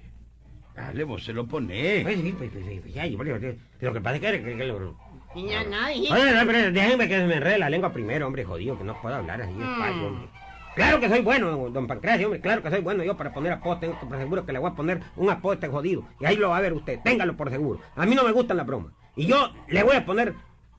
Dale, 0.74 1.04
vos 1.04 1.24
se 1.24 1.32
lo 1.32 1.46
ponés. 1.46 2.02
Pues 2.02 2.20
sí, 2.20 2.34
pues, 2.36 2.50
pues, 2.52 2.64
sí, 2.66 2.80
pues, 2.82 2.96
ay, 2.98 3.16
bueno, 3.16 3.36
Lo 3.80 3.92
que 3.92 4.00
pasa 4.00 4.16
es 4.16 4.22
que... 4.22 4.42
que- 4.42 4.56
que 4.56 4.64
lo- 4.66 4.96
Niña, 5.34 5.64
nadie. 5.64 6.10
Oye, 6.10 6.32
no, 6.32 6.46
pero 6.46 6.70
déjenme 6.72 7.08
que 7.08 7.16
se 7.18 7.26
me 7.26 7.34
enrede 7.34 7.58
la 7.58 7.68
lengua 7.68 7.92
primero, 7.92 8.26
hombre, 8.26 8.44
jodido, 8.44 8.78
que 8.78 8.84
no 8.84 8.98
puedo 9.02 9.16
hablar 9.16 9.42
así 9.42 9.52
despacio, 9.52 9.96
Mm. 9.96 10.04
hombre. 10.06 10.28
Claro 10.76 11.00
que 11.00 11.08
soy 11.08 11.22
bueno, 11.22 11.70
don 11.70 11.86
Pancracio, 11.86 12.26
hombre, 12.26 12.40
claro 12.40 12.62
que 12.62 12.70
soy 12.70 12.82
bueno 12.82 13.02
yo 13.02 13.16
para 13.16 13.32
poner 13.32 13.52
apodo, 13.52 13.78
tengo 13.78 13.98
por 13.98 14.16
seguro 14.18 14.44
que 14.44 14.52
le 14.52 14.58
voy 14.58 14.70
a 14.70 14.74
poner 14.74 15.00
un 15.16 15.30
apodo 15.30 15.54
este 15.54 15.68
jodido. 15.68 16.04
Y 16.20 16.26
ahí 16.26 16.36
lo 16.36 16.50
va 16.50 16.58
a 16.58 16.60
ver 16.60 16.74
usted, 16.74 17.00
téngalo 17.02 17.34
por 17.34 17.50
seguro. 17.50 17.80
A 17.96 18.04
mí 18.04 18.14
no 18.14 18.22
me 18.22 18.32
gustan 18.32 18.58
las 18.58 18.66
bromas. 18.66 18.92
Y 19.16 19.24
yo 19.26 19.52
le 19.68 19.82
voy 19.82 19.96
a 19.96 20.04
poner 20.04 20.34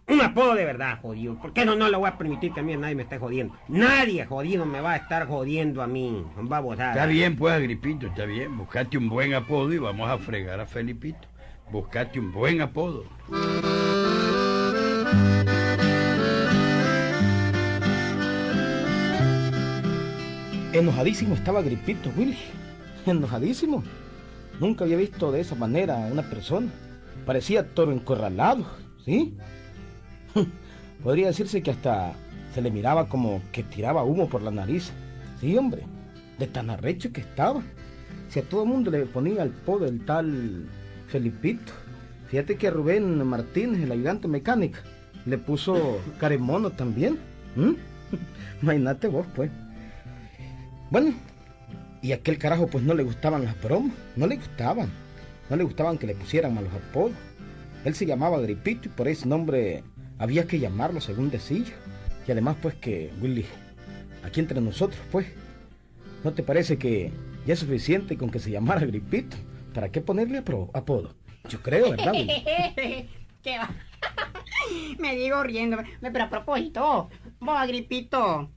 Un 0.10 0.22
apodo 0.22 0.56
de 0.56 0.64
verdad, 0.64 1.02
jodido. 1.02 1.38
Porque 1.42 1.66
no, 1.66 1.76
no 1.76 1.90
lo 1.90 2.00
voy 2.00 2.08
a 2.08 2.18
permitir 2.18 2.54
que 2.54 2.62
a 2.62 2.64
mí 2.64 2.78
nadie 2.78 2.96
me 2.96 3.04
esté 3.04 3.18
jodiendo. 3.18 3.56
Nadie 3.68 4.26
jodido 4.26 4.66
me 4.66 4.80
va 4.80 4.94
a 4.94 4.96
estar 4.98 5.28
jodiendo 5.28 5.82
a 5.82 5.88
mí. 5.88 6.26
Babosada. 6.38 6.92
Está 6.92 7.06
bien, 7.08 7.36
pues, 7.36 7.54
Agripito, 7.54 8.08
está 8.08 8.26
bien. 8.26 8.58
Buscate 8.58 8.98
un 8.98 9.10
buen 9.10 9.34
apodo 9.34 9.74
y 9.74 9.80
vamos 9.80 10.10
a 10.10 10.18
fregar 10.18 10.62
a 10.62 10.66
Felipito. 10.66 11.28
Buscate 11.72 12.20
un 12.20 12.32
buen 12.32 12.62
apodo. 12.62 13.04
Enojadísimo 20.78 21.34
estaba 21.34 21.64
Gripito, 21.64 22.12
Willy. 22.16 22.38
Enojadísimo. 23.08 23.84
Nunca 24.60 24.84
había 24.84 24.98
visto 24.98 25.32
de 25.32 25.42
esa 25.42 25.56
manera 25.56 25.96
a 25.96 26.12
una 26.12 26.22
persona. 26.22 26.68
Parecía 27.26 27.74
toro 27.74 27.92
encorralado, 27.92 28.64
¿sí? 29.04 29.36
Podría 31.04 31.28
decirse 31.28 31.64
que 31.64 31.72
hasta 31.72 32.14
se 32.54 32.62
le 32.62 32.70
miraba 32.70 33.10
como 33.10 33.42
que 33.52 33.64
tiraba 33.64 34.04
humo 34.04 34.30
por 34.30 34.44
la 34.44 34.52
nariz. 34.52 34.92
Sí, 35.42 35.58
hombre, 35.58 35.82
de 36.38 36.46
tan 36.46 36.70
arrecho 36.70 37.12
que 37.12 37.22
estaba. 37.22 37.64
Si 38.30 38.40
a 38.40 38.44
todo 38.44 38.62
el 38.62 38.70
mundo 38.70 38.92
le 38.92 39.08
ponía 39.08 39.42
el 39.42 39.50
po 39.50 39.80
del 39.80 40.06
tal 40.06 40.68
Felipito. 41.08 41.74
Fíjate 42.28 42.56
que 42.56 42.70
Rubén 42.70 43.26
Martínez, 43.26 43.82
el 43.82 43.92
ayudante 43.92 44.28
mecánico, 44.28 44.78
le 45.26 45.40
puso 45.40 46.00
caremono 46.20 46.70
también. 46.70 47.18
¿Mm? 47.56 47.72
Imagínate 48.62 49.08
vos, 49.08 49.26
pues. 49.36 49.50
Bueno, 50.90 51.14
y 52.02 52.12
aquel 52.12 52.38
carajo 52.38 52.68
pues 52.68 52.84
no 52.84 52.94
le 52.94 53.04
gustaban 53.04 53.44
las 53.44 53.62
bromas, 53.62 53.94
no 54.16 54.28
le 54.28 54.38
gustaban. 54.38 54.92
No 55.50 55.56
le 55.56 55.64
gustaban 55.64 55.98
que 55.98 56.08
le 56.08 56.16
pusieran 56.16 56.54
malos 56.54 56.74
apodos. 56.74 57.16
Él 57.86 57.96
se 57.96 58.06
llamaba 58.06 58.40
Gripito 58.40 58.90
y 58.90 58.92
por 58.92 59.08
ese 59.08 59.28
nombre 59.28 59.84
había 60.18 60.46
que 60.46 60.60
llamarlo 60.60 61.00
según 61.00 61.30
decía. 61.30 61.66
Y 62.28 62.32
además 62.32 62.58
pues 62.62 62.76
que, 62.76 63.12
Willy, 63.22 63.46
aquí 64.24 64.40
entre 64.40 64.60
nosotros 64.60 65.00
pues, 65.12 65.28
¿no 66.24 66.34
te 66.34 66.44
parece 66.44 66.78
que 66.78 67.12
ya 67.46 67.54
es 67.54 67.60
suficiente 67.60 68.18
con 68.18 68.30
que 68.30 68.40
se 68.40 68.52
llamara 68.52 68.86
Gripito? 68.86 69.38
¿Para 69.74 69.90
qué 69.90 70.02
ponerle 70.02 70.44
apodo? 70.74 71.16
Yo 71.50 71.62
creo, 71.62 71.92
¿verdad, 71.92 72.12
Willy? 72.12 72.28
¿Qué 73.44 73.58
va? 73.58 73.70
Me 75.00 75.16
digo 75.16 75.42
riendo. 75.44 75.78
Pero 76.02 76.24
a 76.24 76.30
propósito, 76.30 77.10
vos, 77.40 77.58
Agripito, 77.58 78.50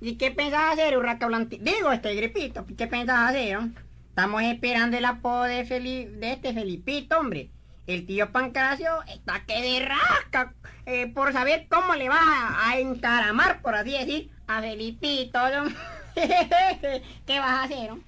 ¿y 0.00 0.16
qué 0.16 0.30
pensás 0.30 0.72
hacer, 0.74 0.96
Urraca 0.96 1.26
Blanti? 1.26 1.58
Digo, 1.58 1.92
este 1.92 2.14
Gripito, 2.14 2.64
¿qué 2.76 2.86
pensás 2.86 3.30
hacer? 3.30 3.56
oh? 3.58 3.68
Estamos 4.08 4.42
esperando 4.42 4.96
el 4.96 5.04
apodo 5.04 5.42
de, 5.44 5.66
Feli- 5.66 6.08
de 6.10 6.32
este 6.32 6.52
Felipito, 6.54 7.18
hombre. 7.18 7.50
El 7.86 8.04
tío 8.06 8.32
Pancracio 8.32 8.88
está 9.14 9.44
que 9.46 9.60
de 9.62 9.86
rasca 9.86 10.54
eh, 10.86 11.06
por 11.12 11.32
saber 11.32 11.66
cómo 11.70 11.94
le 11.94 12.08
vas 12.08 12.18
a, 12.22 12.70
a 12.70 12.78
encaramar, 12.80 13.60
por 13.62 13.74
así 13.74 13.92
decir, 13.92 14.30
a 14.48 14.60
Felipito. 14.60 15.38
¿no? 15.50 15.70
¿Qué 16.14 17.38
vas 17.38 17.50
a 17.50 17.62
hacer? 17.64 17.90
oh? 17.92 17.98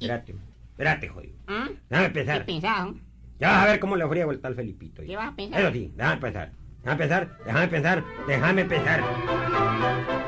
Espérate, 0.00 0.34
espérate, 0.70 1.08
jodido. 1.08 1.34
¿Mm? 1.46 1.68
Déjame 1.90 2.08
¿Qué 2.08 2.14
pensar. 2.14 2.44
pensás? 2.46 2.86
oh? 2.86 2.94
Ya 3.38 3.50
vas 3.52 3.62
a 3.62 3.66
ver 3.66 3.80
cómo 3.80 3.96
le 3.96 4.08
friego 4.08 4.32
el 4.32 4.40
tal 4.40 4.54
Felipito. 4.54 5.02
¿Qué 5.02 5.14
vas 5.16 5.28
a 5.28 5.36
pensar? 5.36 5.60
Eso 5.60 5.72
sí, 5.72 5.92
déjame 5.94 6.16
pensar. 6.20 6.52
Déjame 6.82 6.98
pensar, 6.98 7.38
déjame 7.44 7.68
pensar, 7.68 8.04
déjame 8.26 8.64
pensar. 8.64 10.19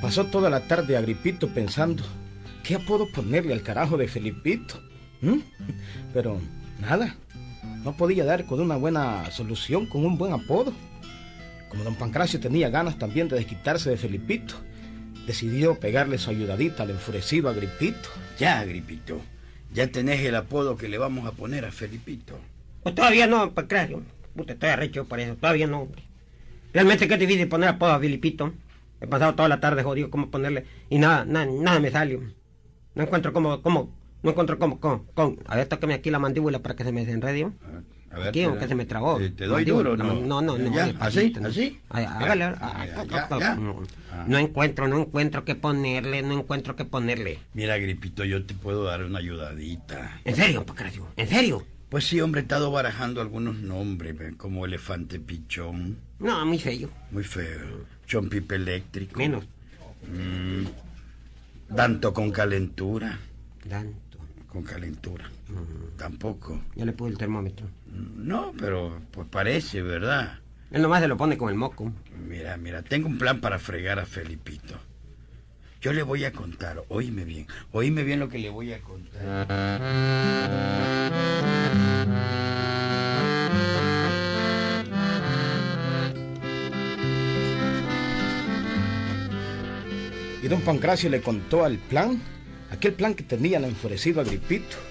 Pasó 0.00 0.24
toda 0.24 0.48
la 0.48 0.60
tarde 0.66 0.96
Agripito 0.96 1.48
pensando, 1.48 2.02
¿qué 2.64 2.76
apodo 2.76 3.06
ponerle 3.12 3.52
al 3.52 3.62
carajo 3.62 3.96
de 3.96 4.08
Felipito? 4.08 4.80
¿Mm? 5.20 5.40
Pero 6.14 6.40
nada, 6.80 7.14
no 7.84 7.96
podía 7.96 8.24
dar 8.24 8.46
con 8.46 8.60
una 8.60 8.76
buena 8.76 9.30
solución, 9.30 9.86
con 9.86 10.06
un 10.06 10.16
buen 10.16 10.32
apodo. 10.32 10.72
Como 11.68 11.84
don 11.84 11.94
Pancracio 11.96 12.40
tenía 12.40 12.70
ganas 12.70 12.98
también 12.98 13.28
de 13.28 13.36
desquitarse 13.36 13.90
de 13.90 13.96
Felipito, 13.96 14.54
decidió 15.26 15.78
pegarle 15.78 16.16
su 16.16 16.30
ayudadita 16.30 16.84
al 16.84 16.90
enfurecido 16.90 17.48
Agripito. 17.50 18.08
Ya, 18.38 18.60
Agripito. 18.60 19.20
Ya 19.72 19.86
tenés 19.88 20.20
el 20.20 20.34
apodo 20.34 20.76
que 20.76 20.88
le 20.88 20.98
vamos 20.98 21.26
a 21.26 21.32
poner 21.32 21.64
a 21.64 21.72
Felipito. 21.72 22.38
Pues 22.82 22.94
todavía 22.94 23.26
no, 23.26 23.52
Pancracio. 23.52 24.02
Puta, 24.34 24.54
estoy 24.54 24.70
arrecho 24.70 25.04
por 25.04 25.20
eso. 25.20 25.36
Todavía 25.36 25.66
no. 25.66 25.88
Realmente 26.72 27.08
que 27.08 27.14
es 27.14 27.20
difícil 27.20 27.48
poner 27.48 27.70
apodo 27.70 27.92
a 27.92 28.00
Filipito. 28.00 28.52
He 29.00 29.06
pasado 29.06 29.34
toda 29.34 29.48
la 29.48 29.60
tarde 29.60 29.82
jodido 29.82 30.10
cómo 30.10 30.30
ponerle 30.30 30.64
y 30.90 30.98
nada, 30.98 31.24
nada, 31.24 31.46
nada 31.46 31.80
me 31.80 31.90
salió. 31.90 32.20
No 32.94 33.02
encuentro 33.04 33.32
cómo, 33.32 33.62
cómo, 33.62 33.94
no 34.22 34.30
encuentro 34.30 34.58
cómo, 34.58 34.80
cómo, 34.80 35.06
cómo. 35.14 35.36
A 35.46 35.56
ver, 35.56 35.68
tócame 35.68 35.94
aquí 35.94 36.10
la 36.10 36.18
mandíbula 36.18 36.60
para 36.60 36.74
que 36.74 36.84
se 36.84 36.92
me 36.92 37.04
desenrede. 37.04 37.52
A 38.10 38.18
ver, 38.18 38.68
se 38.68 38.74
me 38.74 38.86
trabó. 38.86 39.20
Eh, 39.20 39.30
¿Te 39.30 39.44
doy 39.46 39.64
duro 39.64 39.96
no? 39.96 40.14
No, 40.14 40.40
no, 40.42 40.56
no. 40.58 40.70
¿Así? 41.00 41.32
¿Así? 41.44 41.78
Hágale. 41.90 42.54
No, 44.26 44.38
encuentro, 44.38 44.88
no 44.88 44.98
encuentro 45.00 45.44
qué 45.44 45.54
ponerle, 45.54 46.22
no 46.22 46.38
encuentro 46.38 46.74
qué 46.76 46.84
ponerle. 46.84 47.38
Mira, 47.54 47.74
Agripito, 47.74 48.24
yo 48.24 48.44
te 48.44 48.54
puedo 48.54 48.84
dar 48.84 49.04
una 49.04 49.18
ayudadita. 49.18 50.20
¿En 50.24 50.34
serio, 50.36 50.64
Pancracio? 50.64 51.06
¿En 51.16 51.28
serio? 51.28 51.64
Pues 51.88 52.06
sí, 52.06 52.20
hombre, 52.20 52.40
he 52.40 52.42
estado 52.42 52.70
barajando 52.70 53.20
algunos 53.20 53.56
nombres, 53.56 54.14
como 54.36 54.66
elefante 54.66 55.18
pichón, 55.20 55.98
No, 56.18 56.44
muy 56.44 56.58
feo. 56.58 56.90
muy 57.10 57.24
feo, 57.24 57.86
chompipe 58.06 58.56
eléctrico. 58.56 59.18
Menos. 59.18 59.44
Mm, 60.06 60.66
Danto 61.74 62.12
con 62.12 62.30
calentura, 62.30 63.18
Tanto. 63.68 64.18
con 64.48 64.62
calentura. 64.64 65.30
Tampoco. 65.96 66.60
Ya 66.76 66.84
le 66.84 66.92
puse 66.92 67.12
el 67.12 67.18
termómetro. 67.18 67.66
No, 67.92 68.52
pero 68.58 69.00
pues 69.10 69.26
parece, 69.28 69.82
¿verdad? 69.82 70.40
Él 70.70 70.82
nomás 70.82 71.00
se 71.00 71.08
lo 71.08 71.16
pone 71.16 71.38
con 71.38 71.48
el 71.48 71.54
moco. 71.54 71.92
Mira, 72.26 72.56
mira, 72.56 72.82
tengo 72.82 73.08
un 73.08 73.18
plan 73.18 73.40
para 73.40 73.58
fregar 73.58 73.98
a 73.98 74.06
Felipito. 74.06 74.78
Yo 75.80 75.92
le 75.92 76.02
voy 76.02 76.24
a 76.24 76.32
contar, 76.32 76.82
oíme 76.88 77.24
bien, 77.24 77.46
oíme 77.70 78.02
bien 78.02 78.18
lo 78.18 78.28
que 78.28 78.38
le 78.38 78.50
voy 78.50 78.72
a 78.72 78.80
contar. 78.80 79.46
Y 90.42 90.48
don 90.48 90.60
Pancracio 90.62 91.08
le 91.10 91.20
contó 91.20 91.64
al 91.64 91.78
plan, 91.78 92.20
aquel 92.70 92.94
plan 92.94 93.14
que 93.14 93.22
tenía 93.22 93.58
el 93.58 93.64
enfurecido 93.64 94.20
Agripito. 94.20 94.87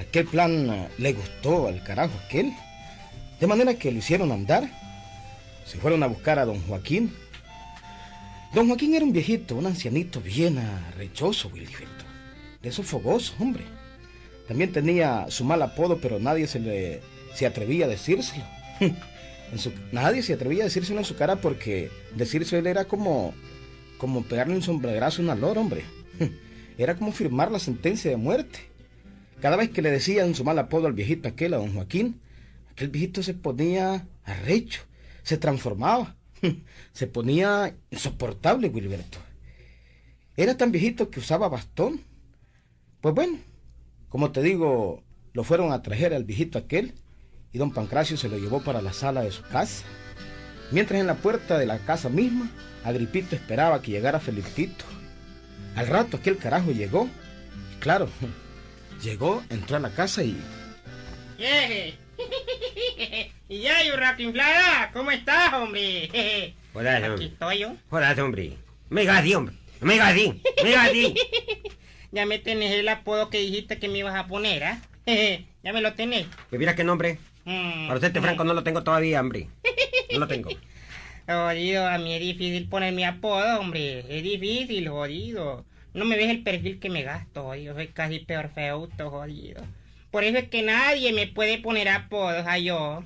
Aquel 0.00 0.26
plan 0.26 0.70
eh, 0.70 0.88
le 0.98 1.12
gustó 1.12 1.68
al 1.68 1.82
carajo 1.84 2.18
aquel. 2.24 2.52
De 3.38 3.46
manera 3.46 3.74
que 3.74 3.92
lo 3.92 3.98
hicieron 3.98 4.32
andar. 4.32 4.68
Se 5.64 5.78
fueron 5.78 6.02
a 6.02 6.06
buscar 6.06 6.38
a 6.38 6.44
don 6.44 6.60
Joaquín. 6.62 7.14
Don 8.54 8.66
Joaquín 8.66 8.94
era 8.94 9.04
un 9.04 9.12
viejito, 9.12 9.54
un 9.54 9.66
ancianito 9.66 10.20
bien 10.20 10.58
arrechoso, 10.58 11.48
Wilfredo. 11.48 11.90
De 12.60 12.70
esos 12.70 12.86
fogosos, 12.86 13.36
hombre. 13.38 13.64
También 14.48 14.72
tenía 14.72 15.26
su 15.28 15.44
mal 15.44 15.62
apodo, 15.62 16.00
pero 16.00 16.18
nadie 16.18 16.48
se 16.48 16.58
le 16.58 17.00
se 17.34 17.46
atrevía 17.46 17.84
a 17.86 17.88
decírselo. 17.88 18.44
Nadie 19.92 20.22
se 20.22 20.32
atrevía 20.32 20.62
a 20.62 20.66
decírselo 20.66 21.00
en 21.00 21.04
su 21.04 21.16
cara 21.16 21.36
porque 21.36 21.90
decírselo 22.14 22.68
era 22.68 22.84
como 22.86 23.34
como 23.98 24.22
pegarle 24.22 24.54
un 24.54 24.62
sombrerazo 24.62 25.20
a 25.20 25.24
una 25.24 25.34
lora, 25.34 25.60
hombre. 25.60 25.84
Era 26.78 26.96
como 26.96 27.12
firmar 27.12 27.52
la 27.52 27.58
sentencia 27.58 28.10
de 28.10 28.16
muerte. 28.16 28.69
Cada 29.40 29.56
vez 29.56 29.70
que 29.70 29.82
le 29.82 29.90
decían 29.90 30.34
su 30.34 30.44
mal 30.44 30.58
apodo 30.58 30.86
al 30.86 30.92
viejito 30.92 31.28
aquel, 31.28 31.54
a 31.54 31.58
don 31.58 31.72
Joaquín, 31.72 32.20
aquel 32.70 32.88
viejito 32.88 33.22
se 33.22 33.34
ponía 33.34 34.06
arrecho, 34.24 34.82
se 35.22 35.38
transformaba, 35.38 36.16
se 36.92 37.06
ponía 37.06 37.74
insoportable, 37.90 38.68
Wilberto. 38.68 39.18
Era 40.36 40.56
tan 40.56 40.72
viejito 40.72 41.10
que 41.10 41.20
usaba 41.20 41.48
bastón. 41.48 42.02
Pues 43.00 43.14
bueno, 43.14 43.38
como 44.08 44.30
te 44.30 44.42
digo, 44.42 45.02
lo 45.32 45.44
fueron 45.44 45.72
a 45.72 45.82
traer 45.82 46.14
al 46.14 46.24
viejito 46.24 46.58
aquel 46.58 46.94
y 47.52 47.58
don 47.58 47.72
Pancracio 47.72 48.16
se 48.16 48.28
lo 48.28 48.38
llevó 48.38 48.62
para 48.62 48.82
la 48.82 48.92
sala 48.92 49.22
de 49.22 49.32
su 49.32 49.42
casa. 49.42 49.84
Mientras 50.70 51.00
en 51.00 51.06
la 51.06 51.16
puerta 51.16 51.58
de 51.58 51.66
la 51.66 51.78
casa 51.78 52.08
misma, 52.08 52.50
Agripito 52.84 53.34
esperaba 53.34 53.82
que 53.82 53.90
llegara 53.90 54.20
Felipito. 54.20 54.84
Al 55.74 55.86
rato 55.86 56.16
aquel 56.16 56.36
carajo 56.36 56.70
llegó. 56.70 57.08
Y 57.74 57.80
claro, 57.80 58.08
llegó, 59.02 59.42
entró 59.50 59.76
a 59.76 59.80
la 59.80 59.90
casa 59.90 60.22
y... 60.22 60.36
Yeje. 61.38 61.94
y 63.48 63.60
ya, 63.60 63.74
Urraca 63.94 64.22
inflada, 64.22 64.90
¿cómo 64.92 65.10
estás, 65.10 65.52
hombre? 65.54 66.54
Hola, 66.74 66.96
Aquí 66.96 67.06
hombre. 67.06 67.26
estoy 67.26 67.58
yo. 67.58 67.76
Jodas, 67.88 68.18
hombre. 68.18 68.56
Me 68.90 69.08
hombre. 69.34 69.56
Me 69.80 70.00
así. 70.00 70.34
Me. 70.62 71.14
Ya 72.12 72.26
me 72.26 72.40
tenés 72.40 72.72
el 72.72 72.88
apodo 72.88 73.30
que 73.30 73.38
dijiste 73.38 73.78
que 73.78 73.88
me 73.88 73.98
ibas 73.98 74.16
a 74.16 74.26
poner, 74.26 74.64
¿ah? 74.64 74.82
ya 75.06 75.72
me 75.72 75.80
lo 75.80 75.94
tenés. 75.94 76.26
Que 76.50 76.58
mira 76.58 76.74
qué 76.74 76.82
nombre. 76.82 77.20
Mm. 77.44 77.86
Para 77.86 78.00
serte 78.00 78.20
franco, 78.20 78.42
no 78.42 78.52
lo 78.52 78.64
tengo 78.64 78.82
todavía, 78.82 79.20
hombre. 79.20 79.48
No 80.12 80.18
lo 80.18 80.26
tengo. 80.26 80.50
Jodido, 81.28 81.86
a 81.86 81.98
mí 81.98 82.12
es 82.12 82.20
difícil 82.20 82.68
poner 82.68 82.92
mi 82.92 83.04
apodo, 83.04 83.60
hombre. 83.60 84.00
Es 84.08 84.24
difícil, 84.24 84.88
jodido. 84.88 85.64
No 85.94 86.04
me 86.04 86.16
ves 86.16 86.28
el 86.30 86.42
perfil 86.42 86.78
que 86.78 86.88
me 86.90 87.02
gasto, 87.02 87.42
jodido. 87.44 87.74
Soy 87.74 87.88
casi 87.88 88.20
peor 88.20 88.50
feuto, 88.54 89.10
jodido. 89.10 89.62
Por 90.10 90.24
eso 90.24 90.38
es 90.38 90.48
que 90.48 90.62
nadie 90.62 91.12
me 91.12 91.26
puede 91.26 91.58
poner 91.58 91.88
apodos 91.88 92.44
a 92.46 92.58
yo. 92.58 93.04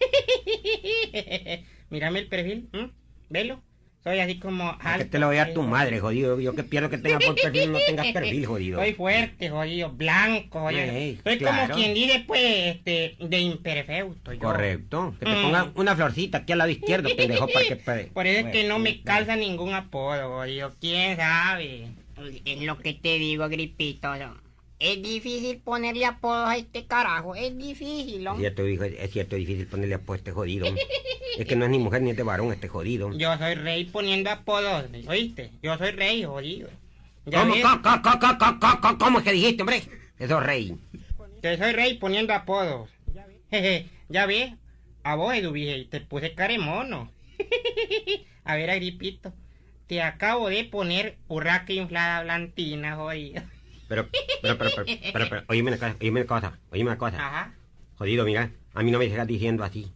Mírame 1.90 2.20
el 2.20 2.28
perfil, 2.28 2.68
¿m? 2.72 2.90
Velo. 3.28 3.62
Soy 4.04 4.20
así 4.20 4.38
como 4.38 4.78
que 4.98 5.04
te 5.06 5.18
lo 5.18 5.26
voy 5.26 5.36
a 5.38 5.46
dar 5.46 5.52
tu 5.54 5.62
madre, 5.62 5.98
jodido. 5.98 6.38
Yo 6.38 6.54
que 6.54 6.64
quiero 6.64 6.88
que 6.88 6.96
tengas 6.98 7.24
por 7.24 7.34
perfil 7.34 7.72
no 7.72 7.78
tengas 7.84 8.06
perfil, 8.12 8.46
jodido. 8.46 8.78
Soy 8.78 8.92
fuerte, 8.94 9.50
jodido, 9.50 9.90
blanco, 9.90 10.60
jodido. 10.60 10.80
Ey, 10.82 11.18
Soy 11.24 11.38
claro. 11.38 11.62
como 11.72 11.74
quien 11.80 11.92
dice, 11.94 12.22
pues, 12.24 12.76
este, 12.76 13.16
de 13.18 13.38
imperfecto. 13.40 14.32
yo. 14.32 14.38
Correcto. 14.38 15.16
Que 15.18 15.24
te 15.26 15.32
Mm. 15.32 15.42
pongan 15.42 15.72
una 15.74 15.96
florcita 15.96 16.38
aquí 16.38 16.52
al 16.52 16.58
lado 16.58 16.70
izquierdo, 16.70 17.08
pendejo, 17.16 17.48
para 17.48 17.66
que... 17.66 17.76
Por 18.14 18.28
eso 18.28 18.46
es 18.46 18.52
que 18.52 18.62
no 18.68 18.78
me 18.78 19.02
calza 19.02 19.34
ningún 19.34 19.74
apodo, 19.74 20.28
jodido. 20.28 20.72
¿Quién 20.80 21.16
sabe? 21.16 21.88
Es 22.44 22.62
lo 22.62 22.78
que 22.78 22.94
te 22.94 23.18
digo, 23.18 23.48
Gripito. 23.48 24.08
Es 24.78 25.02
difícil 25.02 25.58
ponerle 25.58 26.04
apodos 26.04 26.48
a 26.48 26.56
este 26.56 26.86
carajo. 26.86 27.34
Es 27.34 27.56
difícil, 27.56 28.16
Es 28.18 28.22
¿no? 28.22 28.36
cierto, 28.36 28.66
hijo, 28.68 28.84
es 28.84 29.10
cierto, 29.10 29.36
es 29.36 29.40
difícil 29.40 29.66
ponerle 29.66 29.94
apodo 29.94 30.14
a 30.14 30.16
este 30.18 30.32
jodido. 30.32 30.66
Es 31.38 31.46
que 31.46 31.56
no 31.56 31.64
es 31.64 31.70
ni 31.70 31.78
mujer 31.78 32.02
ni 32.02 32.10
es 32.10 32.16
de 32.16 32.22
varón 32.22 32.52
este 32.52 32.68
jodido. 32.68 33.12
Yo 33.16 33.36
soy 33.38 33.54
rey 33.54 33.84
poniendo 33.86 34.30
apodos, 34.30 34.84
¿oíste? 35.08 35.50
Yo 35.62 35.76
soy 35.78 35.90
rey, 35.92 36.24
jodido. 36.24 36.68
¿Cómo, 37.24 37.54
co- 37.82 38.98
cómo 38.98 39.18
es 39.18 39.24
que 39.24 39.32
dijiste, 39.32 39.62
hombre? 39.62 39.82
Eso 40.18 40.38
es 40.40 40.46
rey. 40.46 40.76
que 41.42 41.56
soy 41.56 41.72
rey 41.72 41.94
poniendo 41.94 42.32
apodos. 42.34 42.88
Jeje, 43.50 43.86
ya 44.08 44.26
ves, 44.26 44.52
a 45.04 45.14
vos, 45.16 45.34
Eduvige, 45.34 45.86
te 45.90 46.00
puse 46.00 46.34
caremono. 46.34 47.10
a 48.44 48.56
ver, 48.56 48.70
Agripito, 48.70 49.32
te 49.86 50.02
acabo 50.02 50.48
de 50.48 50.64
poner 50.64 51.16
urraca 51.28 51.72
inflada 51.72 52.22
blantina, 52.22 52.96
jodido. 52.96 53.42
Pero, 53.88 54.08
pero, 54.42 54.58
pero, 54.58 54.70
pero, 54.74 54.86
pero, 55.12 55.28
pero, 55.28 55.44
oíme 55.48 55.70
una 55.70 55.78
cosa, 55.78 55.96
oíme 56.00 56.20
una 56.20 56.26
cosa, 56.26 56.58
oíme 56.72 56.90
una 56.90 56.98
cosa. 56.98 57.26
Ajá. 57.26 57.54
Jodido, 57.96 58.24
mira, 58.24 58.50
a 58.74 58.82
mí 58.82 58.90
no 58.90 58.98
me 58.98 59.08
sigas 59.08 59.26
diciendo 59.26 59.64
así. 59.64 59.92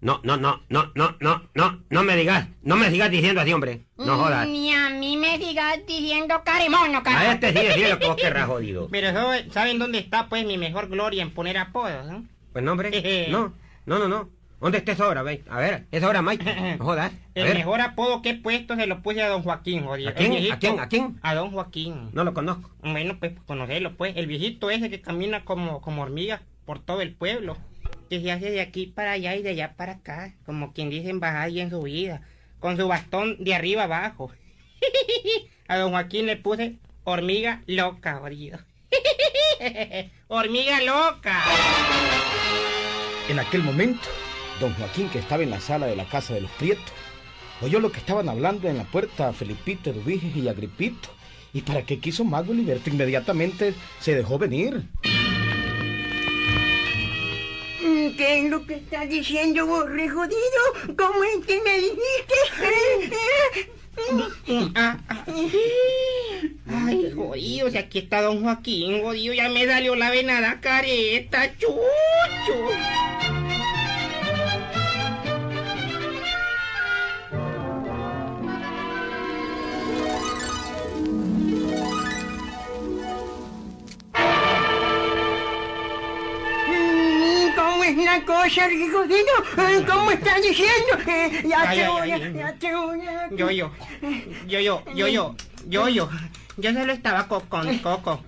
No, 0.00 0.20
no, 0.22 0.36
no, 0.36 0.62
no, 0.68 0.92
no, 0.94 1.16
no, 1.18 1.42
no, 1.54 1.82
no 1.90 2.02
me 2.04 2.14
digas, 2.14 2.46
no 2.62 2.76
me 2.76 2.88
sigas 2.90 3.10
diciendo 3.10 3.40
así, 3.40 3.52
hombre. 3.52 3.86
No 3.96 4.16
jodas. 4.16 4.46
Ni 4.46 4.72
a 4.72 4.90
mí 4.90 5.16
me 5.16 5.36
digas 5.38 5.80
diciendo 5.84 6.40
caremono, 6.44 6.98
A 6.98 7.02
carajo. 7.02 7.32
este 7.32 7.52
sí, 7.52 7.80
sí, 7.82 7.88
lo 7.88 7.98
que 7.98 8.06
vos 8.06 8.16
querrás, 8.16 8.46
jodido. 8.46 8.88
Pero 8.90 9.10
¿saben 9.50 9.80
dónde 9.80 9.98
está, 9.98 10.28
pues, 10.28 10.46
mi 10.46 10.56
mejor 10.56 10.88
gloria 10.88 11.22
en 11.24 11.32
poner 11.34 11.58
apodos, 11.58 12.06
no? 12.06 12.24
Pues 12.52 12.64
no, 12.64 12.72
hombre, 12.72 13.26
no, 13.30 13.52
no, 13.86 13.98
no, 13.98 14.06
no. 14.06 14.30
¿Dónde 14.60 14.78
está 14.78 14.92
esa 14.92 15.06
hora, 15.06 15.22
ve? 15.22 15.44
A 15.48 15.58
ver, 15.58 15.86
esa 15.92 16.08
hora, 16.08 16.20
Mike. 16.22 16.44
No 16.78 16.84
jodas. 16.84 17.12
El 17.34 17.44
ver, 17.44 17.54
mejor 17.58 17.80
apodo 17.80 18.22
que 18.22 18.30
he 18.30 18.34
puesto 18.34 18.74
se 18.74 18.86
lo 18.86 19.02
puse 19.02 19.22
a 19.22 19.28
don 19.28 19.42
Joaquín, 19.42 19.84
jodido. 19.84 20.10
¿A 20.10 20.14
quién? 20.14 20.32
Viejito- 20.32 20.54
¿A 20.54 20.58
quién? 20.58 20.80
¿A 20.80 20.88
quién? 20.88 21.18
A 21.22 21.34
don 21.34 21.52
Joaquín. 21.52 22.10
no 22.12 22.24
lo 22.24 22.34
conozco. 22.34 22.70
Bueno, 22.82 23.16
pues 23.20 23.32
conocerlo, 23.46 23.94
pues. 23.96 24.16
El 24.16 24.26
viejito 24.26 24.70
ese 24.70 24.90
que 24.90 25.00
camina 25.00 25.44
como, 25.44 25.80
como 25.80 26.02
hormiga 26.02 26.42
por 26.64 26.80
todo 26.80 27.00
el 27.02 27.14
pueblo. 27.14 27.56
Que 28.10 28.20
se 28.20 28.32
hace 28.32 28.50
de 28.50 28.60
aquí 28.60 28.86
para 28.86 29.12
allá 29.12 29.36
y 29.36 29.42
de 29.42 29.50
allá 29.50 29.74
para 29.76 29.92
acá. 29.92 30.34
Como 30.44 30.72
quien 30.72 30.90
dice 30.90 31.08
en 31.10 31.20
bajada 31.20 31.48
y 31.48 31.60
en 31.60 31.70
subida. 31.70 32.22
Con 32.58 32.76
su 32.76 32.88
bastón 32.88 33.36
de 33.38 33.54
arriba 33.54 33.84
abajo. 33.84 34.32
A 35.68 35.76
don 35.76 35.90
Joaquín 35.92 36.26
le 36.26 36.36
puse 36.36 36.76
hormiga 37.04 37.62
loca, 37.66 38.16
jodido. 38.16 38.58
hormiga 40.28 40.80
loca. 40.82 41.42
En 43.28 43.38
aquel 43.38 43.62
momento, 43.62 44.00
don 44.60 44.74
Joaquín, 44.74 45.08
que 45.08 45.18
estaba 45.18 45.42
en 45.42 45.50
la 45.50 45.60
sala 45.60 45.86
de 45.86 45.96
la 45.96 46.04
casa 46.08 46.34
de 46.34 46.40
los 46.40 46.50
Prietos, 46.52 46.92
oyó 47.60 47.80
lo 47.80 47.90
que 47.92 47.98
estaban 47.98 48.28
hablando 48.28 48.68
en 48.68 48.78
la 48.78 48.84
puerta 48.84 49.28
a 49.28 49.32
Felipito, 49.32 49.90
Eduviges 49.90 50.36
y 50.36 50.48
Agripito. 50.48 51.08
Y 51.52 51.62
para 51.62 51.82
qué 51.82 51.98
quiso 51.98 52.24
Mago 52.24 52.52
Liberto, 52.52 52.90
inmediatamente 52.90 53.74
se 54.00 54.14
dejó 54.14 54.38
venir. 54.38 54.82
¿Qué 58.16 58.40
es 58.40 58.50
lo 58.50 58.66
que 58.66 58.74
estás 58.74 59.08
diciendo 59.08 59.66
vos, 59.66 59.88
re 59.88 60.08
jodido? 60.08 60.96
¿Cómo 60.96 61.24
es 61.24 61.46
que 61.46 61.60
me 61.62 61.78
dijiste? 61.78 62.68
Ay, 66.66 67.12
jodido, 67.14 67.70
si 67.70 67.78
aquí 67.78 67.98
está 68.00 68.22
don 68.22 68.42
Joaquín, 68.42 69.02
jodido, 69.02 69.34
ya 69.34 69.48
me 69.48 69.66
salió 69.66 69.94
la 69.94 70.10
venada 70.10 70.60
careta, 70.60 71.56
chucho. 71.58 73.37
¿Cómo 88.26 88.44
es 88.44 88.56
la 88.56 88.64
cosa, 88.64 88.68
re 88.68 88.88
jodido? 88.90 89.68
Eh, 89.68 89.84
¿Cómo 89.86 90.10
estás 90.10 90.42
diciendo? 90.42 90.98
Eh, 91.06 91.42
Ya 91.48 91.62
Ay, 91.68 91.78
te 91.78 91.84
ay, 91.84 91.90
voy 91.90 92.12
ay. 92.12 92.32
Ya 92.34 92.52
te 92.54 92.74
voy. 92.74 92.98
Yo, 93.36 93.50
yo, 93.50 93.70
yo, 94.46 94.60
yo, 94.60 94.70
yo, 94.94 95.08
yo, 95.08 95.34
yo, 95.68 95.88
yo. 95.88 96.10
Yo 96.60 96.72
solo 96.72 96.92
estaba 96.92 97.28
co- 97.28 97.44
con 97.48 97.78
Coco, 97.78 98.20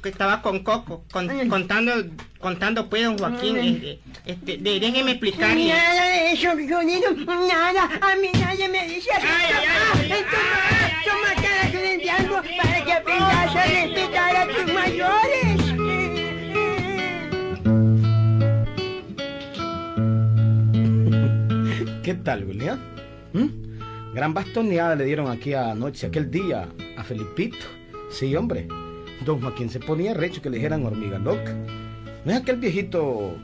que 0.00 0.08
estaba 0.08 0.42
con 0.42 0.60
Coco, 0.62 1.02
con- 1.10 1.48
contando, 1.48 1.92
contando 2.38 2.88
pues 2.88 3.02
don 3.02 3.18
Joaquín, 3.18 3.56
este, 3.56 3.98
este, 4.26 4.56
de- 4.58 4.78
déjeme 4.78 5.10
explicarle. 5.10 5.70
Nada 5.70 6.06
de 6.06 6.32
eso, 6.34 6.54
re 6.54 6.68
jodido. 6.68 7.10
Nada. 7.26 7.90
A 8.00 8.14
mí 8.14 8.28
nadie 8.38 8.68
me 8.68 8.86
dice. 8.86 9.10
Ay, 9.14 9.22
ay, 9.24 10.08
ay, 10.12 10.24
Toma, 11.04 11.28
ay, 11.36 11.44
ay, 11.44 11.76
ay, 11.76 11.76
ay, 11.76 11.98
de 11.98 12.10
ay, 12.10 12.26
para 12.56 12.84
que 12.84 12.92
ay, 12.92 12.98
aprendas 12.98 13.56
a 13.56 13.62
ay, 13.62 13.86
respetar 13.88 14.36
a 14.36 14.42
ay, 14.42 14.48
tus 14.54 14.72
¿Qué 22.04 22.12
tal, 22.12 22.44
William? 22.44 22.78
¿Mm? 23.32 24.12
Gran 24.14 24.34
bastoneada 24.34 24.94
le 24.94 25.06
dieron 25.06 25.30
aquí 25.30 25.54
anoche, 25.54 26.08
aquel 26.08 26.30
día, 26.30 26.68
a 26.98 27.02
Felipito. 27.02 27.64
Sí, 28.10 28.36
hombre. 28.36 28.68
Don 29.24 29.40
Joaquín 29.40 29.70
se 29.70 29.80
ponía 29.80 30.12
recho 30.12 30.42
que 30.42 30.50
le 30.50 30.58
dijeran 30.58 30.84
hormiga 30.84 31.18
loca. 31.18 31.56
No 32.26 32.30
es 32.30 32.36
aquel 32.36 32.56
viejito 32.56 33.34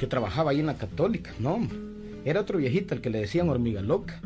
que 0.00 0.08
trabajaba 0.08 0.50
ahí 0.50 0.58
en 0.58 0.66
la 0.66 0.76
católica, 0.76 1.32
no. 1.38 1.60
Era 2.24 2.40
otro 2.40 2.58
viejito 2.58 2.92
al 2.92 3.00
que 3.00 3.10
le 3.10 3.20
decían 3.20 3.48
hormiga 3.48 3.82
loca. 3.82 4.20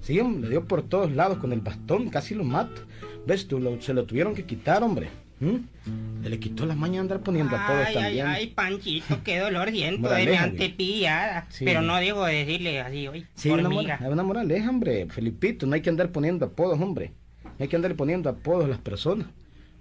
Sí, 0.00 0.20
hombre, 0.20 0.42
le 0.42 0.50
dio 0.50 0.68
por 0.68 0.82
todos 0.82 1.10
lados 1.10 1.38
con 1.38 1.52
el 1.52 1.62
bastón, 1.62 2.10
casi 2.10 2.36
lo 2.36 2.44
mata. 2.44 2.80
¿Ves 3.26 3.48
tú? 3.48 3.76
Se 3.80 3.92
lo 3.92 4.04
tuvieron 4.04 4.36
que 4.36 4.44
quitar, 4.44 4.84
hombre. 4.84 5.10
¿Mm? 5.40 6.22
Se 6.22 6.28
le 6.28 6.38
quitó 6.38 6.66
la 6.66 6.74
maña 6.74 6.94
de 6.94 7.00
andar 7.00 7.20
poniendo 7.20 7.56
apodos 7.56 7.86
Ay, 7.88 7.94
ay, 7.96 8.02
también. 8.04 8.26
ay, 8.26 8.46
Panchito, 8.48 9.22
qué 9.24 9.38
dolor 9.38 9.70
siento 9.70 10.08
de 10.08 10.14
mi 10.16 10.22
Moraleja, 10.26 10.42
antepillada. 10.44 11.46
Sí. 11.48 11.64
Pero 11.64 11.80
no 11.80 11.96
dejo 11.96 12.24
de 12.26 12.34
decirle 12.44 12.80
así 12.80 13.08
hoy. 13.08 13.26
Sí, 13.34 13.48
una, 13.50 13.62
hormiga. 13.68 13.96
mora- 13.98 14.10
una 14.12 14.22
moraleja, 14.22 14.68
hombre. 14.68 15.06
Felipito, 15.08 15.66
no 15.66 15.74
hay 15.74 15.80
que 15.80 15.88
andar 15.90 16.10
poniendo 16.12 16.44
apodos, 16.46 16.78
hombre. 16.80 17.12
No 17.44 17.50
hay 17.58 17.68
que 17.68 17.76
andar 17.76 17.94
poniendo 17.96 18.28
apodos 18.28 18.66
a 18.66 18.68
las 18.68 18.78
personas. 18.78 19.26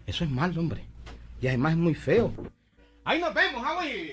Eso 0.07 0.23
es 0.23 0.29
malo, 0.29 0.59
hombre. 0.61 0.83
Y 1.41 1.47
además 1.47 1.73
es 1.73 1.77
muy 1.77 1.93
feo. 1.93 2.33
Ahí 3.03 3.19
nos 3.19 3.33
vemos, 3.33 3.61
Javi. 3.61 4.11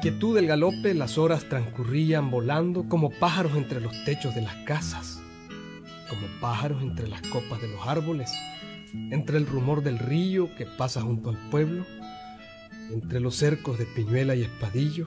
Quietud 0.00 0.34
del 0.34 0.46
galope 0.46 0.94
las 0.94 1.18
horas 1.18 1.44
transcurrían 1.48 2.30
volando 2.30 2.88
como 2.88 3.10
pájaros 3.10 3.54
entre 3.54 3.80
los 3.80 3.92
techos 4.04 4.34
de 4.34 4.40
las 4.40 4.56
casas, 4.64 5.20
como 6.08 6.26
pájaros 6.40 6.82
entre 6.82 7.06
las 7.06 7.20
copas 7.22 7.60
de 7.60 7.68
los 7.68 7.86
árboles, 7.86 8.32
entre 9.10 9.36
el 9.36 9.46
rumor 9.46 9.82
del 9.82 9.98
río 9.98 10.54
que 10.56 10.64
pasa 10.64 11.02
junto 11.02 11.28
al 11.28 11.36
pueblo, 11.50 11.84
entre 12.90 13.20
los 13.20 13.36
cercos 13.36 13.78
de 13.78 13.84
piñuela 13.84 14.34
y 14.34 14.42
espadillo, 14.42 15.06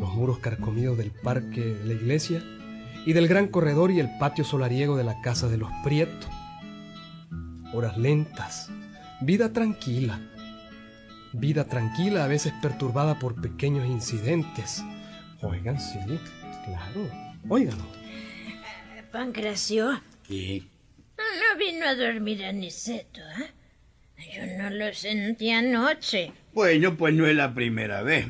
los 0.00 0.12
muros 0.14 0.40
carcomidos 0.40 0.98
del 0.98 1.12
parque 1.12 1.60
de 1.60 1.84
la 1.84 1.94
iglesia 1.94 2.42
y 3.06 3.12
del 3.12 3.28
gran 3.28 3.46
corredor 3.46 3.92
y 3.92 4.00
el 4.00 4.10
patio 4.18 4.44
solariego 4.44 4.96
de 4.96 5.04
la 5.04 5.20
casa 5.20 5.48
de 5.48 5.56
los 5.56 5.70
Prieto. 5.84 6.26
Horas 7.72 7.96
lentas, 7.96 8.70
vida 9.20 9.52
tranquila, 9.52 10.20
Vida 11.32 11.64
tranquila, 11.64 12.24
a 12.24 12.28
veces 12.28 12.52
perturbada 12.60 13.18
por 13.18 13.40
pequeños 13.40 13.86
incidentes. 13.86 14.82
Oigan, 15.42 15.80
sí, 15.80 15.98
claro. 16.64 17.08
Óiganlo. 17.48 17.84
Pancracio, 19.12 20.00
¿Qué? 20.26 20.62
no 21.16 21.58
vino 21.58 21.86
a 21.86 21.94
dormir 21.94 22.44
Aniceto, 22.44 23.20
¿ah? 23.36 23.46
Yo 24.34 24.46
no 24.58 24.70
lo 24.70 24.92
sentí 24.94 25.50
anoche. 25.50 26.32
Bueno, 26.52 26.96
pues 26.96 27.14
no 27.14 27.26
es 27.26 27.34
la 27.34 27.54
primera 27.54 28.02
vez. 28.02 28.26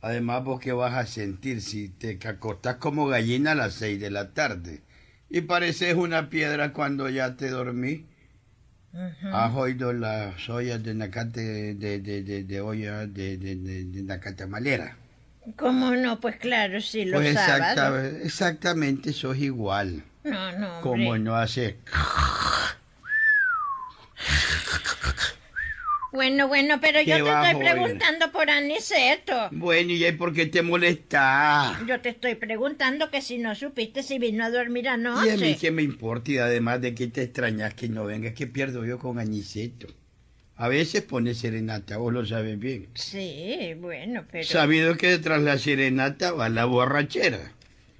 Además, 0.00 0.42
vos 0.42 0.60
qué 0.60 0.72
vas 0.72 0.94
a 0.94 1.06
sentir 1.06 1.60
si 1.60 1.88
te 1.88 2.18
acostás 2.26 2.76
como 2.76 3.06
gallina 3.06 3.52
a 3.52 3.54
las 3.54 3.74
seis 3.74 4.00
de 4.00 4.10
la 4.10 4.32
tarde 4.32 4.82
y 5.30 5.42
pareces 5.42 5.94
una 5.94 6.28
piedra 6.28 6.72
cuando 6.72 7.08
ya 7.08 7.36
te 7.36 7.48
dormí. 7.48 8.06
¿Has 9.32 9.54
oído 9.54 9.92
las 9.92 10.48
ollas 10.50 10.82
de 10.82 10.94
nacate, 10.94 11.74
de, 11.74 12.00
de, 12.00 12.22
de, 12.22 12.44
de 12.44 12.60
olla 12.60 13.06
de, 13.06 13.38
de, 13.38 13.56
de, 13.56 13.84
de 13.84 14.02
nacatamalera? 14.02 14.96
¿Cómo 15.56 15.92
no? 15.92 16.20
Pues 16.20 16.36
claro, 16.36 16.80
sí, 16.80 17.04
los 17.04 17.20
Pues 17.20 17.34
exacta- 17.34 18.06
exactamente 18.22 19.12
sos 19.12 19.38
igual. 19.38 20.04
No, 20.24 20.52
no, 20.52 20.66
hombre. 20.68 20.80
Como 20.82 21.18
no 21.18 21.36
hace... 21.36 21.78
Bueno, 26.12 26.46
bueno, 26.46 26.78
pero 26.80 27.00
yo 27.00 27.24
te 27.24 27.30
estoy 27.30 27.54
preguntando 27.62 28.30
por 28.32 28.50
Aniceto. 28.50 29.48
Bueno, 29.50 29.92
¿y 29.92 30.12
por 30.12 30.34
qué 30.34 30.44
te 30.44 30.60
molesta? 30.60 31.80
Yo 31.88 32.00
te 32.00 32.10
estoy 32.10 32.34
preguntando 32.34 33.10
que 33.10 33.22
si 33.22 33.38
no 33.38 33.54
supiste 33.54 34.02
si 34.02 34.18
vino 34.18 34.44
a 34.44 34.50
dormir 34.50 34.84
Y 34.84 34.88
a 34.88 34.96
mí 34.98 35.06
anoche. 35.06 35.56
qué 35.58 35.70
me 35.70 35.82
importa, 35.82 36.30
y 36.30 36.38
además 36.38 36.82
de 36.82 36.94
que 36.94 37.06
te 37.06 37.22
extrañas 37.22 37.72
que 37.72 37.88
no 37.88 38.04
venga, 38.04 38.34
que 38.34 38.46
pierdo 38.46 38.84
yo 38.84 38.98
con 38.98 39.18
Aniceto. 39.18 39.86
A 40.56 40.68
veces 40.68 41.02
pone 41.02 41.34
serenata, 41.34 41.96
vos 41.96 42.12
lo 42.12 42.26
sabes 42.26 42.58
bien. 42.58 42.88
Sí, 42.94 43.74
bueno, 43.78 44.26
pero... 44.30 44.44
Sabido 44.44 44.96
que 44.98 45.18
tras 45.18 45.40
la 45.40 45.56
serenata 45.56 46.32
va 46.32 46.50
la 46.50 46.66
borrachera. 46.66 47.52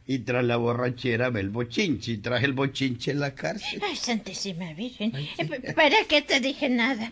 Y 0.07 0.19
tras 0.21 0.45
la 0.45 0.57
borrachera 0.57 1.31
va 1.31 1.41
el 1.41 1.49
bochinche. 1.49 2.13
Y 2.13 2.19
tras 2.19 2.45
el 2.45 2.53
bochinche 2.53 3.15
la 3.15 3.35
cárcel. 3.35 3.81
Ay, 3.83 3.97
Santísima 3.97 4.75
Virgen, 4.75 5.13
eh, 5.17 5.73
¿para 5.75 5.97
qué 6.09 6.21
te 6.23 6.41
dije 6.41 6.69
nada? 6.69 7.11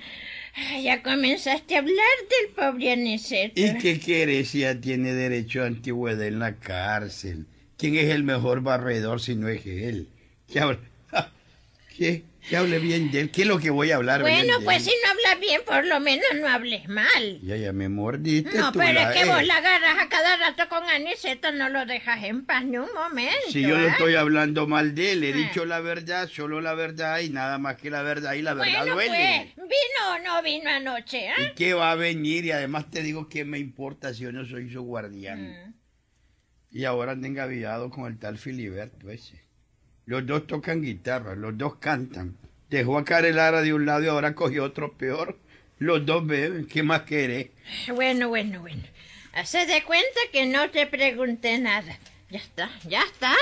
Ay, 0.54 0.84
Ya 0.84 1.02
comenzaste 1.02 1.76
a 1.76 1.78
hablar 1.78 1.96
del 1.96 2.54
pobre 2.54 2.92
Aniceto. 2.92 3.60
¿Y 3.60 3.78
qué 3.78 3.98
quieres 3.98 4.48
si 4.48 4.60
ya 4.60 4.80
tiene 4.80 5.12
derecho 5.12 5.62
a 5.62 5.66
antigüedad 5.66 6.26
en 6.26 6.38
la 6.38 6.56
cárcel? 6.56 7.46
¿Quién 7.76 7.96
es 7.96 8.10
el 8.10 8.24
mejor 8.24 8.60
barredor 8.60 9.20
si 9.20 9.34
no 9.36 9.48
es 9.48 9.64
él? 9.66 10.08
¿Qué? 11.96 12.22
Que 12.48 12.56
hable 12.56 12.78
bien 12.78 13.10
de 13.10 13.20
él. 13.20 13.30
¿Qué 13.30 13.42
es 13.42 13.48
lo 13.48 13.58
que 13.58 13.70
voy 13.70 13.90
a 13.90 13.96
hablar 13.96 14.24
bien 14.24 14.38
Bueno, 14.46 14.58
de 14.60 14.64
pues 14.64 14.82
si 14.84 14.90
no 15.04 15.10
hablas 15.10 15.40
bien, 15.40 15.60
por 15.66 15.84
lo 15.86 16.00
menos 16.00 16.24
no 16.40 16.48
hables 16.48 16.88
mal. 16.88 17.38
Ya, 17.42 17.56
ya 17.56 17.72
me 17.72 17.88
mordiste 17.88 18.56
No, 18.56 18.72
tú 18.72 18.78
pero 18.78 18.92
la- 18.94 19.12
es 19.12 19.16
que 19.18 19.28
eh. 19.28 19.32
vos 19.32 19.44
la 19.46 19.56
agarras 19.58 19.98
a 20.02 20.08
cada 20.08 20.36
rato 20.36 20.68
con 20.68 20.82
Aniceto, 20.84 21.52
no 21.52 21.68
lo 21.68 21.84
dejas 21.86 22.24
en 22.24 22.44
paz 22.46 22.64
ni 22.64 22.78
un 22.78 22.88
momento. 22.94 23.36
Si 23.50 23.60
yo 23.62 23.76
no 23.78 23.84
¿eh? 23.86 23.90
estoy 23.90 24.14
hablando 24.14 24.66
mal 24.66 24.94
de 24.94 25.12
él, 25.12 25.24
he 25.24 25.32
Ah. 25.32 25.36
dicho 25.36 25.64
la 25.66 25.80
verdad, 25.80 26.28
solo 26.28 26.60
la 26.60 26.74
verdad 26.74 27.20
y 27.20 27.28
nada 27.30 27.58
más 27.58 27.76
que 27.76 27.90
la 27.90 28.02
verdad 28.02 28.32
y 28.34 28.42
la 28.42 28.54
verdad 28.54 28.82
Bueno, 28.84 28.94
duele. 28.94 29.52
pues, 29.54 29.68
¿vino 29.68 30.14
o 30.14 30.18
no 30.24 30.42
vino 30.42 30.70
anoche, 30.70 31.26
¿Y 31.26 31.42
ah? 31.42 31.52
qué 31.54 31.74
va 31.74 31.92
a 31.92 31.94
venir? 31.94 32.46
Y 32.46 32.52
además 32.52 32.90
te 32.90 33.02
digo 33.02 33.28
que 33.28 33.44
me 33.44 33.58
importa 33.58 34.14
si 34.14 34.22
yo 34.22 34.32
no 34.32 34.44
soy 34.46 34.70
su 34.70 34.82
guardián. 34.82 35.42
Mm. 35.50 35.74
Y 36.72 36.84
ahora 36.84 37.12
anda 37.12 37.26
engaviado 37.28 37.90
con 37.90 38.06
el 38.10 38.18
tal 38.18 38.38
Filiberto 38.38 39.10
ese. 39.10 39.42
Los 40.06 40.26
dos 40.26 40.46
tocan 40.46 40.82
guitarra, 40.82 41.34
los 41.34 41.56
dos 41.56 41.76
cantan. 41.76 42.36
Dejó 42.68 42.98
a 42.98 43.04
Carelara 43.04 43.62
de 43.62 43.74
un 43.74 43.86
lado 43.86 44.04
y 44.04 44.08
ahora 44.08 44.34
cogió 44.34 44.64
otro 44.64 44.92
peor. 44.92 45.38
Los 45.78 46.04
dos 46.04 46.26
beben, 46.26 46.66
¿qué 46.66 46.82
más 46.82 47.02
querés? 47.02 47.48
Bueno, 47.94 48.28
bueno, 48.28 48.60
bueno. 48.60 48.82
Hace 49.32 49.66
de 49.66 49.82
cuenta 49.84 50.20
que 50.32 50.46
no 50.46 50.70
te 50.70 50.86
pregunté 50.86 51.58
nada. 51.58 51.98
Ya 52.30 52.38
está, 52.38 52.70
ya 52.88 53.02
está. 53.02 53.34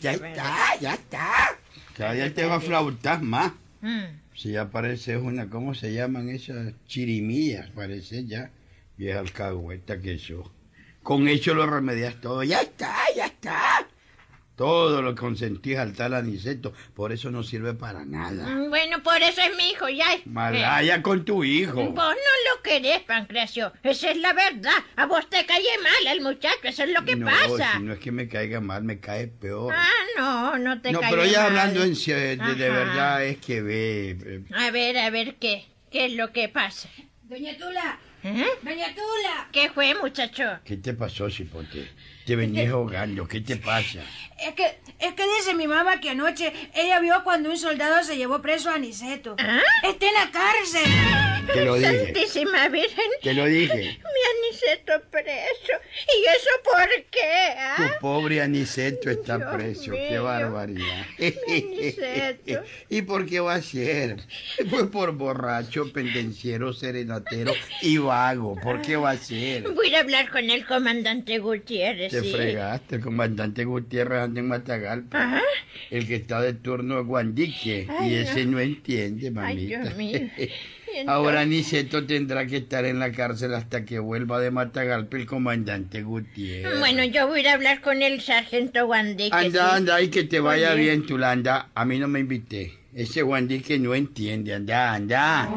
Ya 0.00 0.12
está, 0.12 0.76
ya 0.80 0.94
está. 0.94 1.58
Cada 1.96 2.12
día 2.14 2.34
te 2.34 2.44
va 2.44 2.56
a 2.56 2.60
flautar 2.60 3.22
más. 3.22 3.52
Mm. 3.80 4.04
Si 4.34 4.52
ya 4.52 4.70
pareces 4.70 5.18
una, 5.20 5.48
¿cómo 5.50 5.74
se 5.74 5.92
llaman 5.92 6.28
esas 6.30 6.72
chirimías? 6.86 7.70
Parece 7.70 8.24
ya 8.24 8.50
vieja 8.96 9.20
alcahueta 9.20 10.00
que 10.00 10.14
eso. 10.14 10.52
Con 11.02 11.28
eso 11.28 11.54
lo 11.54 11.66
remedias 11.66 12.20
todo. 12.20 12.42
Ya 12.42 12.60
está, 12.60 12.94
ya 13.14 13.26
está. 13.26 13.31
Todo 14.56 15.00
lo 15.02 15.14
consentís 15.14 15.78
al 15.78 15.94
tal 15.94 16.14
Aniceto. 16.14 16.72
Por 16.94 17.10
eso 17.12 17.30
no 17.30 17.42
sirve 17.42 17.72
para 17.74 18.04
nada. 18.04 18.46
Mm, 18.46 18.68
Bueno, 18.68 19.02
por 19.02 19.16
eso 19.22 19.40
es 19.40 19.56
mi 19.56 19.70
hijo, 19.70 19.88
ya. 19.88 20.12
Eh, 20.14 20.22
Malaya 20.26 21.02
con 21.02 21.24
tu 21.24 21.42
hijo. 21.42 21.74
Vos 21.74 21.94
no 21.94 22.54
lo 22.56 22.62
querés, 22.62 23.00
Pancracio. 23.00 23.72
Esa 23.82 24.10
es 24.10 24.18
la 24.18 24.32
verdad. 24.34 24.72
A 24.96 25.06
vos 25.06 25.28
te 25.30 25.44
cae 25.46 25.62
mal 25.82 26.06
el 26.16 26.20
muchacho, 26.20 26.58
eso 26.64 26.82
es 26.84 26.90
lo 26.90 27.04
que 27.04 27.16
no, 27.16 27.26
pasa. 27.26 27.72
si 27.78 27.82
no 27.82 27.92
es 27.94 27.98
que 27.98 28.12
me 28.12 28.28
caiga 28.28 28.60
mal, 28.60 28.84
me 28.84 29.00
cae 29.00 29.26
peor. 29.28 29.72
Ah, 29.74 29.88
no, 30.18 30.58
no 30.58 30.80
te 30.82 30.92
no, 30.92 31.00
cae 31.00 31.10
pero 31.10 31.24
ya 31.24 31.46
hablando 31.46 31.82
en 31.82 31.96
serio, 31.96 32.44
de, 32.46 32.54
de 32.54 32.70
verdad 32.70 33.24
es 33.24 33.38
que 33.38 33.62
ve. 33.62 34.10
eh, 34.24 34.44
A 34.54 34.70
ver, 34.70 34.98
a 34.98 35.10
ver, 35.10 35.36
¿qué? 35.36 35.64
¿Qué 35.90 36.06
es 36.06 36.12
lo 36.12 36.32
que 36.32 36.48
pasa? 36.48 36.88
Doña 37.22 37.56
Tula, 37.56 37.98
¿Eh? 38.24 38.46
Doña 38.62 38.86
Tula. 38.94 39.48
¿Qué 39.50 39.70
fue, 39.70 39.94
muchacho? 39.94 40.44
¿Qué 40.64 40.76
te 40.76 40.92
pasó, 40.94 41.28
Cipote? 41.30 41.88
Te 42.26 42.36
venías 42.36 42.70
ahogando, 42.70 43.26
¿qué 43.26 43.40
te 43.40 43.56
pasa? 43.56 44.00
Es 44.42 44.54
que, 44.54 44.64
es 44.98 45.14
que 45.14 45.22
dice 45.38 45.54
mi 45.54 45.68
mamá 45.68 46.00
que 46.00 46.10
anoche 46.10 46.52
ella 46.74 46.98
vio 47.00 47.22
cuando 47.22 47.50
un 47.50 47.56
soldado 47.56 48.02
se 48.02 48.16
llevó 48.16 48.42
preso 48.42 48.70
a 48.70 48.74
Aniceto. 48.74 49.36
¿Ah? 49.38 49.60
Está 49.84 50.06
en 50.06 50.14
la 50.14 50.30
cárcel. 50.32 51.46
Te 51.52 51.64
lo 51.64 51.74
dije. 51.76 52.04
Santísima 52.06 52.68
Virgen. 52.68 53.04
Te 53.22 53.34
lo 53.34 53.46
dije. 53.46 53.74
Mi 53.74 54.48
Aniceto 54.48 55.00
preso. 55.10 55.72
¿Y 56.08 56.24
eso 56.24 56.50
por 56.64 56.88
qué? 57.10 57.54
ah? 57.56 57.76
Tu 57.76 58.00
pobre 58.00 58.40
Aniceto 58.42 59.10
está 59.10 59.38
Dios 59.38 59.54
preso. 59.54 59.92
Qué 59.92 60.18
barbaridad. 60.18 61.06
Aniceto. 61.18 62.64
¿Y 62.88 63.02
por 63.02 63.26
qué 63.26 63.40
va 63.40 63.54
a 63.54 63.62
ser? 63.62 64.16
Pues 64.70 64.84
por 64.86 65.12
borracho, 65.12 65.92
pendenciero, 65.92 66.72
serenatero 66.72 67.52
y 67.80 67.98
vago. 67.98 68.56
¿Por 68.60 68.82
qué 68.82 68.96
va 68.96 69.10
a 69.10 69.16
ser? 69.16 69.68
Voy 69.70 69.94
a 69.94 70.00
hablar 70.00 70.30
con 70.30 70.50
el 70.50 70.66
comandante 70.66 71.38
Gutiérrez. 71.38 72.11
Te 72.12 72.20
sí. 72.22 72.32
fregaste, 72.32 72.96
el 72.96 73.02
comandante 73.02 73.64
Gutiérrez 73.64 74.20
anda 74.20 74.40
en 74.40 74.48
Matagalpa. 74.48 75.18
Ajá. 75.18 75.42
El 75.90 76.06
que 76.06 76.16
está 76.16 76.40
de 76.40 76.52
turno 76.52 77.00
es 77.00 77.06
Guandique. 77.06 77.86
Ay, 77.98 78.10
y 78.10 78.14
ese 78.16 78.44
no 78.44 78.60
entiende, 78.60 79.28
Ay, 79.28 79.32
mamita. 79.32 79.82
Dios 79.82 79.96
mío. 79.96 80.20
Ahora 81.06 81.40
Aniceto 81.40 82.04
tendrá 82.04 82.46
que 82.46 82.58
estar 82.58 82.84
en 82.84 82.98
la 82.98 83.12
cárcel 83.12 83.54
hasta 83.54 83.86
que 83.86 83.98
vuelva 83.98 84.40
de 84.40 84.50
Matagalpa 84.50 85.16
el 85.16 85.24
comandante 85.24 86.02
Gutiérrez. 86.02 86.78
Bueno, 86.78 87.02
yo 87.04 87.26
voy 87.28 87.38
a 87.38 87.40
ir 87.40 87.48
a 87.48 87.52
hablar 87.54 87.80
con 87.80 88.02
el 88.02 88.20
sargento 88.20 88.86
Wandique. 88.86 89.34
Anda, 89.34 89.70
sí. 89.70 89.76
anda, 89.76 90.02
y 90.02 90.08
que 90.08 90.24
te 90.24 90.40
vaya 90.40 90.74
bien. 90.74 91.06
Tulanda. 91.06 91.70
A 91.74 91.86
mí 91.86 91.98
no 91.98 92.08
me 92.08 92.20
invité. 92.20 92.74
Ese 92.94 93.22
Wandy 93.22 93.60
que 93.60 93.78
no 93.78 93.94
entiende. 93.94 94.52
Anda, 94.52 94.92
anda. 94.92 95.48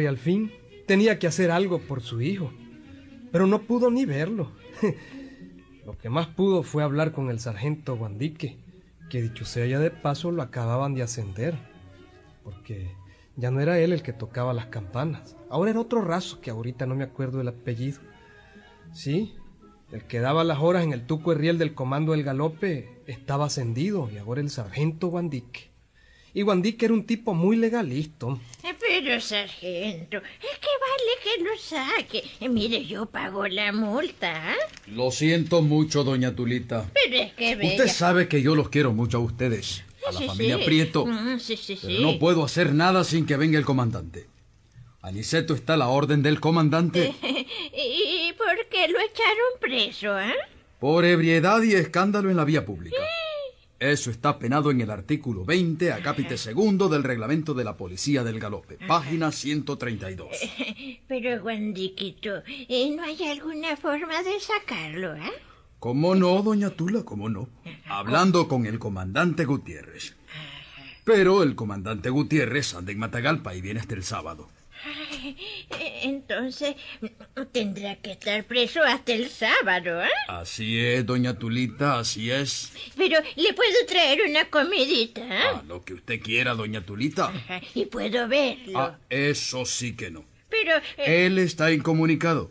Madre 0.00 0.08
al 0.08 0.18
fin, 0.18 0.52
tenía 0.86 1.18
que 1.18 1.26
hacer 1.26 1.50
algo 1.50 1.78
por 1.78 2.00
su 2.00 2.20
hijo. 2.20 2.52
Pero 3.32 3.46
no 3.46 3.62
pudo 3.62 3.90
ni 3.90 4.06
verlo. 4.06 4.52
Lo 5.86 5.96
que 5.98 6.08
más 6.08 6.26
pudo 6.26 6.62
fue 6.62 6.82
hablar 6.82 7.12
con 7.12 7.30
el 7.30 7.40
sargento 7.40 7.96
Guandique, 7.96 8.56
que 9.08 9.22
dicho 9.22 9.44
sea 9.44 9.66
ya 9.66 9.78
de 9.78 9.90
paso 9.90 10.30
lo 10.30 10.42
acababan 10.42 10.94
de 10.94 11.02
ascender. 11.02 11.54
Porque 12.44 12.90
ya 13.36 13.50
no 13.50 13.60
era 13.60 13.78
él 13.78 13.92
el 13.92 14.02
que 14.02 14.12
tocaba 14.12 14.54
las 14.54 14.66
campanas. 14.66 15.36
Ahora 15.48 15.70
era 15.70 15.80
otro 15.80 16.00
raso 16.00 16.40
que 16.40 16.50
ahorita 16.50 16.86
no 16.86 16.94
me 16.94 17.04
acuerdo 17.04 17.38
del 17.38 17.48
apellido. 17.48 18.00
Sí, 18.92 19.34
el 19.92 20.04
que 20.04 20.20
daba 20.20 20.44
las 20.44 20.60
horas 20.60 20.84
en 20.84 20.92
el 20.92 21.06
tuco 21.06 21.34
riel 21.34 21.58
del 21.58 21.74
comando 21.74 22.12
del 22.12 22.24
galope 22.24 23.02
estaba 23.06 23.46
ascendido 23.46 24.08
y 24.10 24.18
ahora 24.18 24.40
el 24.40 24.50
sargento 24.50 25.08
Guandique. 25.08 25.69
Y 26.32 26.42
Guandique 26.42 26.84
era 26.84 26.94
un 26.94 27.04
tipo 27.04 27.34
muy 27.34 27.56
legalista. 27.56 28.26
Eh, 28.62 28.74
Pero, 28.78 29.20
sargento, 29.20 30.18
es 30.18 30.58
que 30.58 30.68
vale 30.80 31.12
que 31.24 31.42
lo 31.42 31.56
saque. 31.58 32.24
Eh, 32.40 32.48
Mire, 32.48 32.84
yo 32.86 33.06
pago 33.06 33.46
la 33.48 33.72
multa, 33.72 34.52
¿ah? 34.52 34.56
Lo 34.86 35.10
siento 35.10 35.60
mucho, 35.62 36.04
doña 36.04 36.34
Tulita. 36.36 36.88
Pero 36.94 37.16
es 37.16 37.32
que 37.34 37.56
vea. 37.56 37.70
Usted 37.70 37.88
sabe 37.88 38.28
que 38.28 38.42
yo 38.42 38.54
los 38.54 38.68
quiero 38.68 38.92
mucho 38.92 39.16
a 39.18 39.20
ustedes, 39.20 39.82
a 40.08 40.12
la 40.12 40.18
Sí, 40.20 40.26
familia 40.26 40.58
sí. 40.58 40.64
Prieto. 40.64 41.06
Mm, 41.06 41.38
sí, 41.40 41.56
sí, 41.56 41.78
Pero 41.82 41.96
sí. 41.96 42.02
no 42.02 42.18
puedo 42.18 42.44
hacer 42.44 42.74
nada 42.74 43.02
sin 43.04 43.26
que 43.26 43.36
venga 43.36 43.58
el 43.58 43.64
comandante. 43.64 44.26
Aniceto 45.02 45.54
está 45.54 45.74
a 45.74 45.78
la 45.78 45.88
orden 45.88 46.22
del 46.22 46.40
comandante 46.40 47.14
¿Y 47.22 48.32
por 48.34 48.66
qué 48.70 48.86
lo 48.86 48.98
echaron 49.00 49.58
preso, 49.58 50.10
ah? 50.12 50.32
por 50.78 51.04
ebriedad 51.06 51.62
y 51.62 51.72
escándalo 51.74 52.30
en 52.30 52.36
la 52.36 52.44
vía 52.44 52.64
pública. 52.64 52.96
Eso 53.80 54.10
está 54.10 54.38
penado 54.38 54.70
en 54.70 54.82
el 54.82 54.90
artículo 54.90 55.46
20, 55.46 55.94
acápite 55.94 56.36
segundo 56.36 56.90
del 56.90 57.02
reglamento 57.02 57.54
de 57.54 57.64
la 57.64 57.78
policía 57.78 58.22
del 58.22 58.38
galope, 58.38 58.76
página 58.86 59.32
132. 59.32 60.28
Pero, 61.08 61.40
Guandiquito, 61.40 62.42
¿eh, 62.46 62.94
¿no 62.94 63.02
hay 63.02 63.24
alguna 63.26 63.78
forma 63.78 64.22
de 64.22 64.38
sacarlo, 64.38 65.14
eh? 65.14 65.32
¿Cómo 65.78 66.14
no, 66.14 66.42
doña 66.42 66.68
Tula? 66.68 67.04
¿Cómo 67.04 67.30
no? 67.30 67.48
Hablando 67.88 68.48
con 68.48 68.66
el 68.66 68.78
comandante 68.78 69.46
Gutiérrez. 69.46 70.14
Pero 71.04 71.42
el 71.42 71.54
comandante 71.54 72.10
Gutiérrez 72.10 72.74
anda 72.74 72.92
en 72.92 72.98
Matagalpa 72.98 73.54
y 73.54 73.62
viene 73.62 73.80
hasta 73.80 73.94
el 73.94 74.02
sábado. 74.02 74.50
Ay, 74.84 75.36
entonces 76.02 76.76
tendrá 77.52 77.96
que 77.96 78.12
estar 78.12 78.44
preso 78.44 78.82
hasta 78.82 79.12
el 79.12 79.28
sábado, 79.28 80.02
¿eh? 80.02 80.08
Así 80.28 80.80
es, 80.80 81.04
doña 81.04 81.38
Tulita, 81.38 81.98
así 81.98 82.30
es. 82.30 82.72
Pero 82.96 83.18
le 83.36 83.54
puedo 83.54 83.86
traer 83.86 84.20
una 84.28 84.46
comidita, 84.46 85.20
¿eh? 85.20 85.38
Ah, 85.54 85.62
lo 85.66 85.84
que 85.84 85.94
usted 85.94 86.20
quiera, 86.20 86.54
doña 86.54 86.80
Tulita. 86.80 87.28
Ajá, 87.28 87.60
Y 87.74 87.86
puedo 87.86 88.28
verlo. 88.28 88.78
Ah, 88.78 88.98
eso 89.08 89.64
sí 89.64 89.94
que 89.94 90.10
no. 90.10 90.24
Pero, 90.48 90.76
eh, 90.96 91.26
Él 91.26 91.38
está 91.38 91.72
incomunicado. 91.72 92.50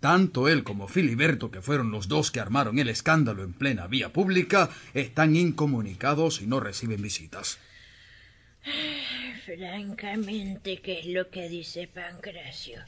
Tanto 0.00 0.48
él 0.48 0.64
como 0.64 0.88
Filiberto, 0.88 1.52
que 1.52 1.62
fueron 1.62 1.92
los 1.92 2.08
dos 2.08 2.32
que 2.32 2.40
armaron 2.40 2.80
el 2.80 2.88
escándalo 2.88 3.44
en 3.44 3.52
plena 3.52 3.86
vía 3.86 4.12
pública, 4.12 4.68
están 4.94 5.36
incomunicados 5.36 6.42
y 6.42 6.46
no 6.48 6.58
reciben 6.58 7.00
visitas. 7.00 7.60
Francamente, 9.44 10.78
¿qué 10.78 11.00
es 11.00 11.06
lo 11.06 11.30
que 11.30 11.48
dice 11.48 11.88
Pancracio? 11.92 12.80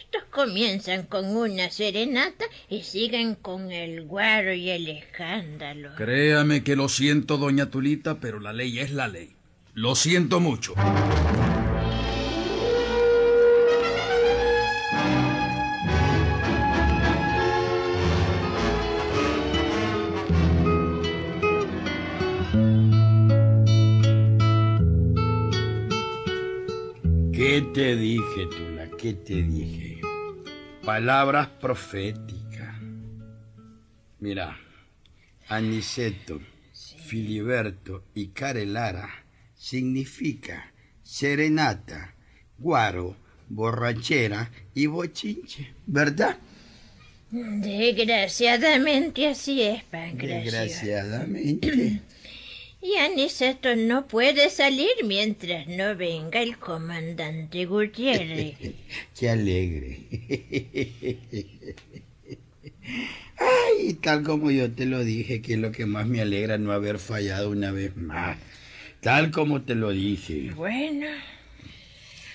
Estos 0.00 0.24
comienzan 0.30 1.04
con 1.04 1.34
una 1.34 1.70
serenata 1.70 2.44
y 2.68 2.82
siguen 2.82 3.34
con 3.34 3.72
el 3.72 4.02
guaro 4.02 4.52
y 4.52 4.70
el 4.70 4.88
escándalo. 4.88 5.94
Créame 5.96 6.62
que 6.62 6.76
lo 6.76 6.88
siento, 6.88 7.38
doña 7.38 7.70
Tulita, 7.70 8.20
pero 8.20 8.38
la 8.38 8.52
ley 8.52 8.80
es 8.80 8.90
la 8.90 9.08
ley. 9.08 9.34
Lo 9.74 9.94
siento 9.94 10.40
mucho. 10.40 10.74
Te 27.78 27.94
dije, 27.94 28.46
Tula? 28.50 28.90
¿Qué 28.98 29.12
te 29.12 29.34
dije? 29.34 30.00
Palabras 30.84 31.46
proféticas. 31.60 32.74
Mira, 34.18 34.58
Aniceto, 35.46 36.40
Filiberto 37.06 38.02
y 38.16 38.30
Carelara 38.30 39.08
significa 39.54 40.72
serenata, 41.04 42.16
guaro, 42.58 43.14
borrachera 43.48 44.50
y 44.74 44.86
bochinche, 44.86 45.72
¿verdad? 45.86 46.36
Desgraciadamente 47.30 49.28
así 49.28 49.62
es, 49.62 49.84
Pancracio. 49.84 50.50
Desgraciadamente. 50.50 52.00
Y 52.80 52.94
Aniceto 52.94 53.74
no 53.74 54.06
puede 54.06 54.50
salir 54.50 54.88
mientras 55.04 55.66
no 55.66 55.96
venga 55.96 56.40
el 56.40 56.58
comandante 56.58 57.66
Gutiérrez. 57.66 58.56
Qué 59.18 59.28
alegre. 59.28 60.00
Ay, 63.36 63.94
tal 63.94 64.22
como 64.22 64.50
yo 64.50 64.70
te 64.70 64.86
lo 64.86 65.02
dije, 65.04 65.42
que 65.42 65.54
es 65.54 65.58
lo 65.58 65.72
que 65.72 65.86
más 65.86 66.06
me 66.06 66.20
alegra 66.20 66.56
no 66.58 66.72
haber 66.72 66.98
fallado 66.98 67.50
una 67.50 67.72
vez 67.72 67.96
más. 67.96 68.38
Tal 69.00 69.30
como 69.30 69.62
te 69.62 69.74
lo 69.74 69.90
dije. 69.90 70.52
Bueno, 70.54 71.06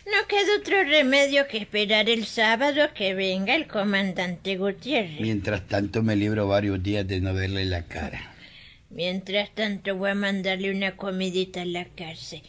no 0.06 0.28
queda 0.28 0.58
otro 0.60 0.84
remedio 0.84 1.48
que 1.48 1.58
esperar 1.58 2.10
el 2.10 2.26
sábado 2.26 2.90
que 2.94 3.14
venga 3.14 3.56
el 3.56 3.68
comandante 3.68 4.58
Gutiérrez. 4.58 5.22
Mientras 5.22 5.68
tanto 5.68 6.04
me 6.04 6.16
libro 6.16 6.48
varios 6.48 6.84
días 6.84 7.08
de 7.08 7.22
no 7.22 7.34
verle 7.34 7.66
la 7.66 7.84
cara. 7.84 8.33
Mientras 8.96 9.50
tanto 9.56 9.96
voy 9.96 10.12
a 10.12 10.16
mandarle 10.16 10.70
una 10.70 10.96
comidita 10.96 11.64
a 11.64 11.66
la 11.66 11.86
cárcel. 11.86 12.44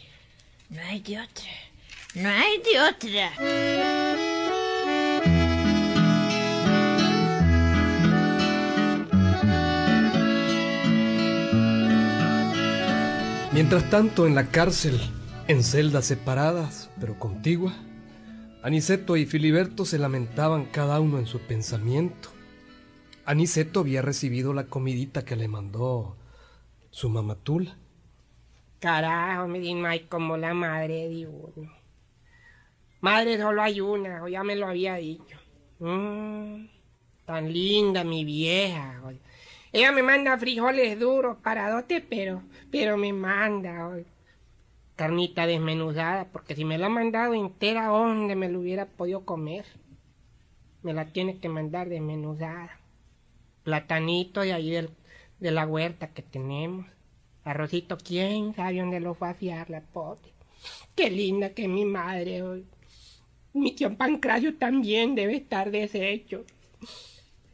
No 0.69 0.79
hay 0.79 0.99
de 0.99 1.19
otra. 1.19 1.49
No 2.13 2.29
hay 2.29 2.61
de 2.61 2.79
otra. 2.81 3.31
Mientras 13.51 13.89
tanto, 13.89 14.27
en 14.27 14.35
la 14.35 14.51
cárcel, 14.51 14.99
en 15.47 15.63
celdas 15.63 16.05
separadas, 16.05 16.91
pero 16.99 17.17
contiguas, 17.17 17.73
Aniceto 18.61 19.17
y 19.17 19.25
Filiberto 19.25 19.83
se 19.83 19.97
lamentaban 19.97 20.65
cada 20.65 20.99
uno 20.99 21.17
en 21.17 21.25
su 21.25 21.39
pensamiento. 21.39 22.29
Aniceto 23.25 23.79
había 23.79 24.03
recibido 24.03 24.53
la 24.53 24.65
comidita 24.67 25.25
que 25.25 25.35
le 25.35 25.47
mandó 25.47 26.15
su 26.95 27.09
mamatula. 27.09 27.75
Carajo, 28.79 29.47
no 29.47 29.87
hay 29.87 29.99
como 30.05 30.37
la 30.37 30.53
madre 30.53 31.09
de 31.09 31.27
uno. 31.27 31.69
Madre 33.01 33.37
solo 33.37 33.61
hay 33.61 33.81
una, 33.81 34.23
o 34.23 34.29
ya 34.29 34.45
me 34.45 34.55
lo 34.55 34.65
había 34.65 34.95
dicho. 34.95 35.37
Mm, 35.79 36.67
tan 37.25 37.51
linda 37.51 38.05
mi 38.05 38.23
vieja. 38.23 39.01
Ella 39.73 39.91
me 39.91 40.03
manda 40.03 40.37
frijoles 40.37 40.97
duros 40.97 41.35
para 41.43 41.69
dote, 41.69 41.99
pero, 41.99 42.43
pero 42.71 42.95
me 42.95 43.11
manda 43.11 43.89
oye, 43.89 44.05
carnita 44.95 45.47
desmenuzada, 45.47 46.29
porque 46.31 46.55
si 46.55 46.63
me 46.63 46.77
la 46.77 46.85
ha 46.85 46.89
mandado 46.89 47.33
entera, 47.33 47.87
¿dónde 47.87 48.37
me 48.37 48.47
lo 48.47 48.61
hubiera 48.61 48.85
podido 48.85 49.25
comer? 49.25 49.65
Me 50.81 50.93
la 50.93 51.07
tiene 51.07 51.39
que 51.39 51.49
mandar 51.49 51.89
desmenuzada. 51.89 52.79
Platanito 53.63 54.39
de 54.41 54.53
ahí 54.53 54.71
del, 54.71 54.91
de 55.39 55.51
la 55.51 55.65
huerta 55.65 56.07
que 56.13 56.21
tenemos. 56.21 56.85
Arrocito, 57.43 57.97
¿quién 57.97 58.55
sabe 58.55 58.79
dónde 58.79 58.99
lo 58.99 59.13
fue 59.13 59.29
a 59.29 59.33
fiar 59.33 59.69
la 59.69 59.81
pobre? 59.81 60.33
Qué 60.95 61.09
linda 61.09 61.51
que 61.51 61.67
mi 61.67 61.85
madre 61.85 62.41
hoy. 62.41 62.65
Mi 63.53 63.71
tío 63.73 63.95
Pancracio 63.95 64.57
también 64.57 65.15
debe 65.15 65.35
estar 65.35 65.71
deshecho. 65.71 66.45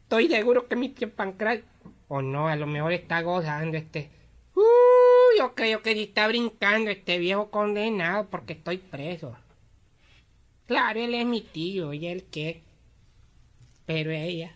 Estoy 0.03 0.29
seguro 0.29 0.67
que 0.67 0.75
mi 0.75 0.89
tío 0.89 1.11
Pancracio... 1.13 1.65
O 2.07 2.21
no, 2.21 2.47
a 2.47 2.55
lo 2.55 2.67
mejor 2.67 2.93
está 2.93 3.21
gozando 3.21 3.77
este... 3.77 4.09
Uy, 4.55 5.37
yo 5.37 5.53
creo 5.55 5.81
que 5.81 5.91
está 6.01 6.27
brincando 6.27 6.89
este 6.89 7.17
viejo 7.17 7.49
condenado 7.51 8.29
porque 8.29 8.53
estoy 8.53 8.77
preso. 8.77 9.35
Claro, 10.65 10.99
él 10.99 11.13
es 11.13 11.25
mi 11.25 11.41
tío, 11.41 11.93
¿y 11.93 12.07
él 12.07 12.25
qué? 12.31 12.63
Pero 13.85 14.11
ella... 14.11 14.55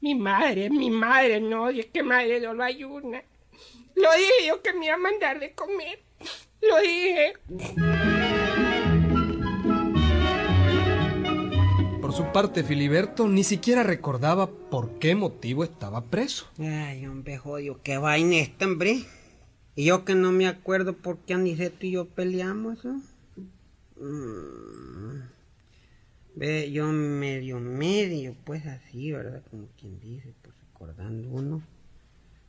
Mi 0.00 0.14
madre, 0.14 0.70
mi 0.70 0.90
madre, 0.90 1.40
no, 1.40 1.70
y 1.70 1.80
es 1.80 1.86
que 1.86 2.02
madre 2.02 2.40
solo 2.40 2.62
hay 2.62 2.84
una. 2.84 3.22
Lo 3.94 4.08
dije 4.12 4.46
yo 4.46 4.62
que 4.62 4.72
me 4.72 4.86
iba 4.86 4.94
a 4.94 4.98
mandar 4.98 5.40
de 5.40 5.52
comer. 5.52 6.00
Lo 6.62 6.80
dije. 6.80 7.32
Por 12.00 12.12
su 12.12 12.24
parte, 12.32 12.62
Filiberto 12.62 13.26
ni 13.26 13.42
siquiera 13.42 13.82
recordaba 13.82 14.48
por 14.48 14.98
qué 14.98 15.16
motivo 15.16 15.64
estaba 15.64 16.04
preso. 16.04 16.46
Ay, 16.58 17.04
hombre, 17.06 17.38
jodido, 17.38 17.80
qué 17.82 17.98
vaina 17.98 18.36
esta, 18.36 18.66
hombre. 18.66 19.00
Y 19.74 19.84
yo 19.86 20.04
que 20.04 20.14
no 20.14 20.30
me 20.32 20.46
acuerdo 20.46 20.94
por 20.94 21.18
qué 21.18 21.34
Aniceto 21.34 21.86
y 21.86 21.92
yo 21.92 22.06
peleamos, 22.06 22.84
¿no? 22.84 23.02
Mm. 23.96 25.37
Ve, 26.38 26.70
yo 26.70 26.86
medio, 26.92 27.58
medio, 27.58 28.36
pues 28.44 28.64
así, 28.64 29.10
¿verdad? 29.10 29.42
Como 29.50 29.66
quien 29.76 29.98
dice, 29.98 30.32
pues 30.40 30.54
recordando 30.60 31.28
uno. 31.30 31.62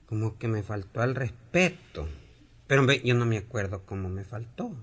Como 0.05 0.37
que 0.37 0.47
me 0.47 0.61
faltó 0.61 1.01
al 1.01 1.15
respeto. 1.15 2.07
Pero 2.67 2.85
ve, 2.85 3.01
yo 3.03 3.15
no 3.15 3.25
me 3.25 3.39
acuerdo 3.39 3.87
cómo 3.87 4.07
me 4.07 4.23
faltó. 4.23 4.75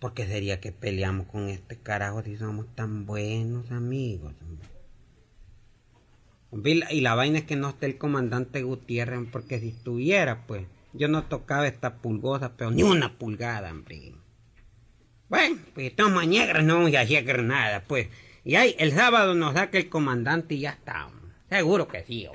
Porque 0.00 0.26
sería 0.26 0.60
que 0.60 0.70
peleamos 0.70 1.28
con 1.28 1.48
este 1.48 1.78
carajo 1.78 2.22
si 2.22 2.36
somos 2.36 2.66
tan 2.74 3.06
buenos 3.06 3.70
amigos. 3.70 4.34
hombre. 6.50 6.86
Y 6.90 7.00
la 7.00 7.14
vaina 7.14 7.38
es 7.38 7.44
que 7.44 7.56
no 7.56 7.70
esté 7.70 7.86
el 7.86 7.96
comandante 7.96 8.64
Gutiérrez, 8.64 9.20
porque 9.32 9.60
si 9.60 9.68
estuviera, 9.68 10.46
pues, 10.46 10.66
yo 10.92 11.08
no 11.08 11.24
tocaba 11.24 11.66
esta 11.66 11.96
pulgosa, 12.02 12.54
pero 12.54 12.70
ni 12.70 12.82
una 12.82 13.16
pulgada, 13.16 13.70
hombre. 13.70 14.12
Bueno, 15.28 15.58
pues 15.74 15.88
estamos 15.88 16.26
negras, 16.26 16.64
no 16.64 16.76
vamos 16.76 16.94
a 16.94 17.00
hacer 17.00 17.42
nada, 17.42 17.84
pues. 17.86 18.08
Y 18.44 18.54
ahí, 18.54 18.74
el 18.78 18.92
sábado 18.92 19.34
nos 19.34 19.52
saca 19.52 19.76
el 19.76 19.90
comandante 19.90 20.58
ya 20.58 20.70
está. 20.70 21.10
Seguro 21.50 21.86
que 21.86 22.02
sí. 22.04 22.26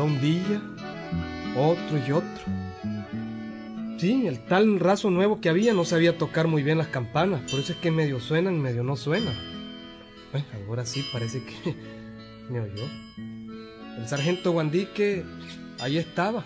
Un 0.00 0.20
día, 0.20 0.62
otro 1.56 1.98
y 2.06 2.12
otro. 2.12 2.44
Sí, 3.98 4.26
el 4.26 4.44
tal 4.46 4.80
raso 4.80 5.10
nuevo 5.10 5.40
que 5.40 5.50
había 5.50 5.74
no 5.74 5.84
sabía 5.84 6.16
tocar 6.16 6.48
muy 6.48 6.62
bien 6.62 6.78
las 6.78 6.88
campanas, 6.88 7.42
por 7.50 7.60
eso 7.60 7.72
es 7.72 7.78
que 7.78 7.90
medio 7.90 8.18
suenan, 8.18 8.60
medio 8.60 8.82
no 8.82 8.96
suenan. 8.96 9.34
Bueno, 10.32 10.46
ahora 10.66 10.86
sí 10.86 11.04
parece 11.12 11.44
que 11.44 11.76
me 12.50 12.60
oyó. 12.60 12.84
El 13.98 14.08
sargento 14.08 14.52
Guandique 14.52 15.24
ahí 15.80 15.98
estaba, 15.98 16.44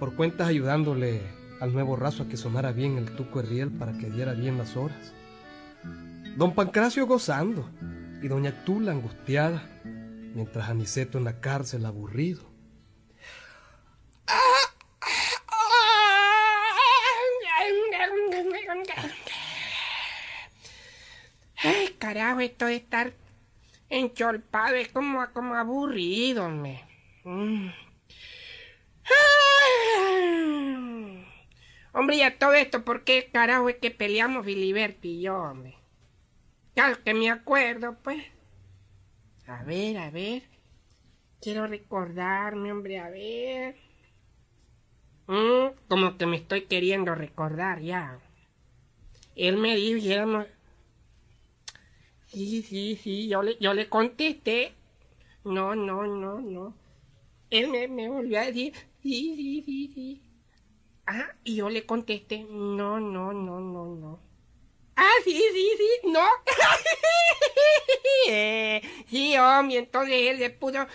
por 0.00 0.14
cuentas 0.16 0.48
ayudándole 0.48 1.22
al 1.60 1.72
nuevo 1.72 1.96
raso 1.96 2.24
a 2.24 2.28
que 2.28 2.36
sonara 2.36 2.72
bien 2.72 2.98
el 2.98 3.14
tuco 3.14 3.40
riel 3.40 3.70
para 3.70 3.96
que 3.96 4.10
diera 4.10 4.34
bien 4.34 4.58
las 4.58 4.76
horas. 4.76 5.12
Don 6.36 6.54
Pancracio 6.54 7.06
gozando 7.06 7.68
y 8.20 8.28
doña 8.28 8.64
Tula 8.64 8.92
angustiada, 8.92 9.62
mientras 10.34 10.68
Aniceto 10.68 11.18
en 11.18 11.24
la 11.24 11.40
cárcel 11.40 11.86
aburrido. 11.86 12.48
Ay, 21.56 21.88
carajo, 21.98 22.40
esto 22.40 22.66
de 22.66 22.76
estar 22.76 23.12
encholpado 23.88 24.76
es 24.76 24.88
como, 24.88 25.26
como 25.32 25.54
aburrido, 25.54 26.48
me. 26.48 26.84
Mm. 27.24 27.68
Hombre, 31.92 32.16
y 32.16 32.22
a 32.22 32.38
todo 32.38 32.52
esto, 32.52 32.84
¿por 32.84 33.02
qué 33.02 33.28
carajo 33.32 33.68
es 33.68 33.76
que 33.76 33.90
peleamos 33.90 34.44
Filiberto 34.44 35.08
y 35.08 35.22
yo, 35.22 35.36
hombre? 35.36 35.74
Claro 36.74 37.02
que 37.02 37.12
me 37.12 37.30
acuerdo, 37.30 37.96
pues. 38.02 38.24
A 39.48 39.64
ver, 39.64 39.96
a 39.98 40.10
ver. 40.10 40.42
Quiero 41.40 41.66
recordarme, 41.66 42.70
hombre, 42.70 42.98
a 43.00 43.08
ver. 43.10 43.76
Mm, 45.26 45.68
como 45.88 46.16
que 46.16 46.26
me 46.26 46.36
estoy 46.36 46.62
queriendo 46.66 47.14
recordar 47.14 47.80
ya. 47.80 48.20
Él 49.36 49.56
me 49.56 49.74
dijo. 49.76 50.44
Sí, 52.26 52.62
sí, 52.62 52.96
sí, 53.02 53.28
yo 53.28 53.42
le, 53.42 53.56
yo 53.58 53.72
le 53.74 53.88
contesté. 53.88 54.74
No, 55.44 55.74
no, 55.74 56.06
no, 56.06 56.40
no. 56.40 56.74
Él 57.50 57.68
me, 57.68 57.88
me 57.88 58.08
volvió 58.08 58.40
a 58.40 58.44
decir, 58.46 58.74
sí, 59.02 59.34
sí, 59.36 59.62
sí, 59.64 59.92
sí. 59.94 60.22
Ah, 61.06 61.28
y 61.44 61.56
yo 61.56 61.70
le 61.70 61.86
contesté, 61.86 62.44
no, 62.44 63.00
no, 63.00 63.32
no, 63.32 63.60
no, 63.60 63.86
no. 63.96 64.27
Ah, 65.00 65.14
sí, 65.22 65.40
sí, 65.52 65.70
sí, 65.78 66.10
no. 66.10 66.20
Eh, 68.30 68.82
sí, 69.08 69.36
hombre, 69.38 69.78
entonces 69.78 70.14
él 70.14 70.38
se 70.38 70.50
puso 70.50 70.86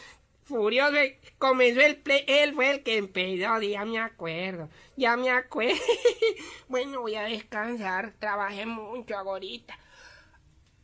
furioso, 0.43 1.01
y 1.01 1.17
comenzó 1.37 1.81
el 1.81 1.95
play, 1.95 2.25
él 2.27 2.53
fue 2.53 2.69
el 2.69 2.83
que 2.83 2.97
empezó, 2.97 3.61
ya 3.61 3.85
me 3.85 3.99
acuerdo, 3.99 4.69
ya 4.97 5.15
me 5.15 5.31
acuerdo. 5.31 5.81
bueno, 6.67 7.01
voy 7.01 7.15
a 7.15 7.23
descansar, 7.23 8.13
trabajé 8.19 8.65
mucho 8.65 9.17
ahorita. 9.17 9.79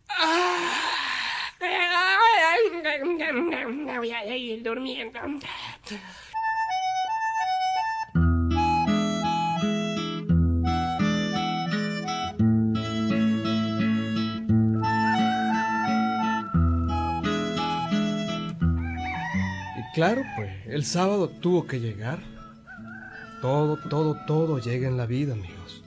Ah, 0.10 1.60
voy 4.00 4.12
a 4.12 4.24
seguir 4.24 4.64
durmiendo. 4.64 5.20
Claro, 20.00 20.24
pues 20.38 20.50
el 20.68 20.86
sábado 20.86 21.28
tuvo 21.28 21.68
que 21.68 21.82
llegar. 21.82 22.20
Todo, 23.42 23.76
todo, 23.90 24.16
todo 24.26 24.58
llega 24.60 24.88
en 24.88 24.96
la 24.96 25.06
vida, 25.06 25.34
amigos. 25.34 25.84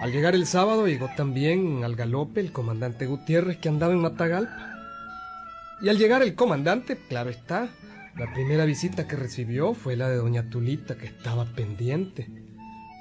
Al 0.00 0.12
llegar 0.12 0.36
el 0.36 0.46
sábado 0.46 0.86
llegó 0.86 1.10
también 1.16 1.82
al 1.82 1.96
galope 1.96 2.40
el 2.40 2.52
comandante 2.52 3.06
Gutiérrez 3.06 3.56
que 3.56 3.68
andaba 3.68 3.92
en 3.92 3.98
Matagalpa. 3.98 4.76
Y 5.82 5.88
al 5.88 5.98
llegar 5.98 6.22
el 6.22 6.36
comandante, 6.36 6.96
claro 7.08 7.30
está, 7.30 7.70
la 8.16 8.32
primera 8.32 8.64
visita 8.64 9.08
que 9.08 9.16
recibió 9.16 9.74
fue 9.74 9.96
la 9.96 10.08
de 10.08 10.18
doña 10.18 10.48
Tulita 10.48 10.96
que 10.96 11.06
estaba 11.06 11.46
pendiente. 11.46 12.28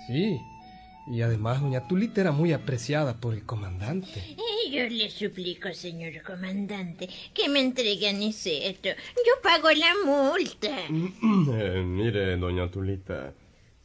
Sí, 0.07 0.39
y 1.07 1.21
además 1.21 1.62
doña 1.62 1.88
Tulita 1.88 2.21
era 2.21 2.31
muy 2.31 2.53
apreciada 2.53 3.15
por 3.17 3.33
el 3.33 3.43
comandante. 3.45 4.19
Eh, 4.19 4.69
Yo 4.71 4.88
le 4.88 5.09
suplico, 5.09 5.73
señor 5.73 6.21
comandante, 6.23 7.09
que 7.33 7.49
me 7.49 7.59
entregue 7.59 8.09
a 8.09 8.13
Niceto. 8.13 8.89
Yo 8.89 9.33
pago 9.41 9.69
la 9.71 9.93
multa. 10.05 10.69
Eh, 10.88 11.83
mire, 11.85 12.38
doña 12.38 12.69
Tulita, 12.69 13.33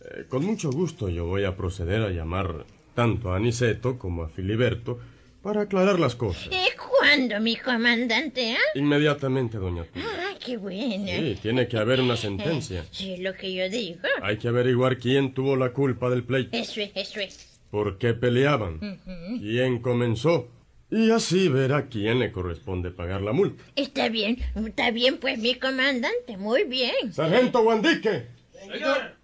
eh, 0.01 0.27
con 0.29 0.45
mucho 0.45 0.71
gusto 0.71 1.09
yo 1.09 1.25
voy 1.27 1.45
a 1.45 1.57
proceder 1.57 2.03
a 2.03 2.11
llamar 2.11 2.67
tanto 2.95 3.33
a 3.33 3.37
Aniceto 3.37 3.99
como 3.99 4.23
a 4.25 4.29
Filiberto 4.29 5.01
para 5.43 5.63
aclarar 5.63 5.99
las 5.99 6.15
cosas. 6.17 6.49
¿Eh, 6.53 6.69
¿Cuándo, 6.77 7.41
mi 7.41 7.57
comandante? 7.57 8.55
ah? 8.55 8.79
Inmediatamente, 8.79 9.59
doña 9.59 9.85
Tulita. 9.85 10.11
Qué 10.45 10.57
bueno. 10.59 11.07
Sí, 11.07 11.39
tiene 11.41 11.67
que 11.69 11.79
haber 11.79 12.01
una 12.01 12.17
sentencia. 12.17 12.85
Sí, 12.91 13.15
es 13.15 13.21
lo 13.21 13.33
que 13.35 13.53
yo 13.55 13.69
digo. 13.71 14.01
Hay 14.23 14.37
que 14.37 14.49
averiguar 14.49 14.99
quién 14.99 15.33
tuvo 15.33 15.57
la 15.57 15.73
culpa 15.73 16.11
del 16.11 16.23
pleito, 16.25 16.57
Eso 16.57 16.81
es, 16.81 16.91
eso 16.95 17.21
es. 17.21 17.61
por 17.71 17.99
qué 17.99 18.13
peleaban, 18.15 19.01
quién 19.41 19.81
comenzó, 19.81 20.49
y 20.91 21.11
así 21.11 21.49
ver 21.49 21.73
a 21.73 21.89
quién 21.89 22.19
le 22.19 22.31
corresponde 22.31 22.91
pagar 22.91 23.23
la 23.23 23.33
multa. 23.33 23.65
Está 23.75 24.09
bien, 24.09 24.39
está 24.67 24.91
bien, 24.91 25.17
pues, 25.19 25.39
mi 25.39 25.55
comandante, 25.55 26.37
muy 26.37 26.65
bien. 26.65 27.13
Sargento 27.13 27.63
Guandique. 27.63 28.27
Señor. 28.53 29.17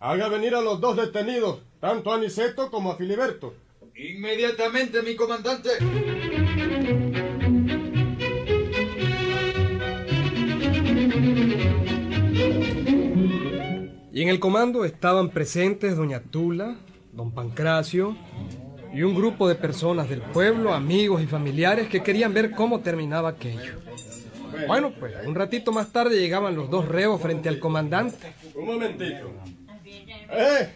Haga 0.00 0.28
venir 0.28 0.54
a 0.54 0.60
los 0.62 0.80
dos 0.80 0.96
detenidos, 0.96 1.60
tanto 1.80 2.12
a 2.12 2.16
Aniceto 2.16 2.70
como 2.70 2.92
a 2.92 2.96
Filiberto. 2.96 3.54
Inmediatamente, 3.94 5.02
mi 5.02 5.14
comandante. 5.16 5.70
Y 14.16 14.22
en 14.22 14.30
el 14.30 14.40
comando 14.40 14.86
estaban 14.86 15.28
presentes 15.28 15.94
doña 15.94 16.22
Tula, 16.22 16.78
don 17.12 17.32
Pancracio 17.32 18.16
y 18.94 19.02
un 19.02 19.14
grupo 19.14 19.46
de 19.46 19.56
personas 19.56 20.08
del 20.08 20.22
pueblo, 20.22 20.72
amigos 20.72 21.20
y 21.20 21.26
familiares 21.26 21.86
que 21.88 22.02
querían 22.02 22.32
ver 22.32 22.52
cómo 22.52 22.80
terminaba 22.80 23.28
aquello. 23.28 23.78
Bueno, 24.66 24.94
pues 24.98 25.12
un 25.26 25.34
ratito 25.34 25.70
más 25.70 25.92
tarde 25.92 26.18
llegaban 26.18 26.56
los 26.56 26.70
dos 26.70 26.88
reos 26.88 27.20
frente 27.20 27.50
al 27.50 27.58
comandante. 27.58 28.32
Un 28.54 28.64
momentito. 28.64 29.32
¿Eh? 30.30 30.70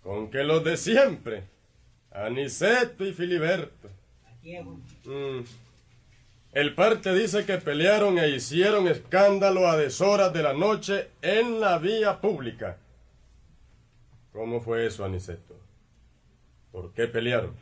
Con 0.00 0.30
que 0.30 0.44
los 0.44 0.62
de 0.62 0.76
siempre. 0.76 1.42
Aniceto 2.12 3.04
y 3.04 3.12
Filiberto. 3.12 3.88
Mm. 5.04 5.40
El 6.52 6.74
parte 6.74 7.14
dice 7.14 7.46
que 7.46 7.56
pelearon 7.56 8.18
e 8.18 8.28
hicieron 8.28 8.86
escándalo 8.86 9.68
a 9.68 9.78
deshoras 9.78 10.34
de 10.34 10.42
la 10.42 10.52
noche 10.52 11.08
en 11.22 11.60
la 11.60 11.78
vía 11.78 12.20
pública. 12.20 12.76
¿Cómo 14.32 14.60
fue 14.60 14.86
eso, 14.86 15.02
Aniceto? 15.02 15.58
¿Por 16.70 16.92
qué 16.92 17.06
pelearon? 17.06 17.56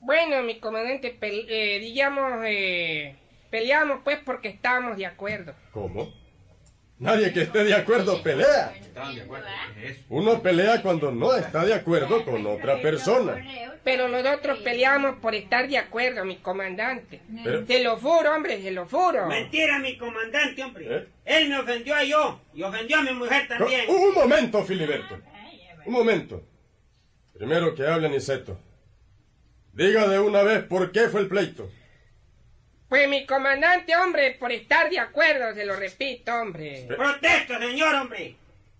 Bueno, 0.00 0.42
mi 0.42 0.58
comandante, 0.58 1.16
eh, 1.20 1.78
digamos, 1.78 2.42
eh, 2.44 3.16
peleamos 3.50 4.00
pues 4.02 4.18
porque 4.24 4.48
estábamos 4.48 4.96
de 4.96 5.06
acuerdo. 5.06 5.54
¿Cómo? 5.72 6.12
Nadie 6.98 7.32
que 7.32 7.42
esté 7.42 7.62
de 7.62 7.74
acuerdo 7.74 8.20
pelea. 8.24 8.74
Uno 10.08 10.42
pelea 10.42 10.82
cuando 10.82 11.12
no 11.12 11.36
está 11.36 11.64
de 11.64 11.74
acuerdo 11.74 12.24
con 12.24 12.44
otra 12.46 12.82
persona. 12.82 13.36
Pero 13.84 14.08
nosotros 14.08 14.58
peleamos 14.60 15.18
por 15.20 15.34
estar 15.34 15.68
de 15.68 15.78
acuerdo, 15.78 16.24
mi 16.24 16.36
comandante. 16.36 17.20
Pero- 17.44 17.66
Se 17.66 17.82
lo 17.82 17.96
juro, 17.96 18.34
hombre, 18.34 18.60
se 18.62 18.70
lo 18.70 18.86
juro. 18.86 19.26
Mentira, 19.26 19.78
mi 19.78 19.96
comandante, 19.96 20.62
hombre. 20.62 20.86
¿Eh? 20.96 21.06
Él 21.24 21.48
me 21.48 21.58
ofendió 21.58 21.94
a 21.94 22.04
yo 22.04 22.40
y 22.54 22.62
ofendió 22.62 22.98
a 22.98 23.02
mi 23.02 23.12
mujer 23.12 23.48
también. 23.48 23.88
Un 23.88 24.14
momento, 24.14 24.64
Filiberto. 24.64 25.18
Un 25.86 25.92
momento. 25.92 26.42
Primero 27.36 27.74
que 27.74 27.86
hable 27.86 28.08
Aniceto. 28.08 28.58
Diga 29.72 30.08
de 30.08 30.18
una 30.18 30.42
vez 30.42 30.64
por 30.64 30.90
qué 30.92 31.08
fue 31.08 31.20
el 31.20 31.28
pleito. 31.28 31.70
Pues 32.88 33.08
mi 33.08 33.26
comandante, 33.26 33.94
hombre, 33.96 34.32
por 34.40 34.50
estar 34.50 34.90
de 34.90 34.98
acuerdo, 34.98 35.54
se 35.54 35.64
lo 35.64 35.76
repito, 35.76 36.34
hombre. 36.34 36.86
Protesto, 36.88 37.58
señor, 37.58 37.94
hombre. 37.94 38.34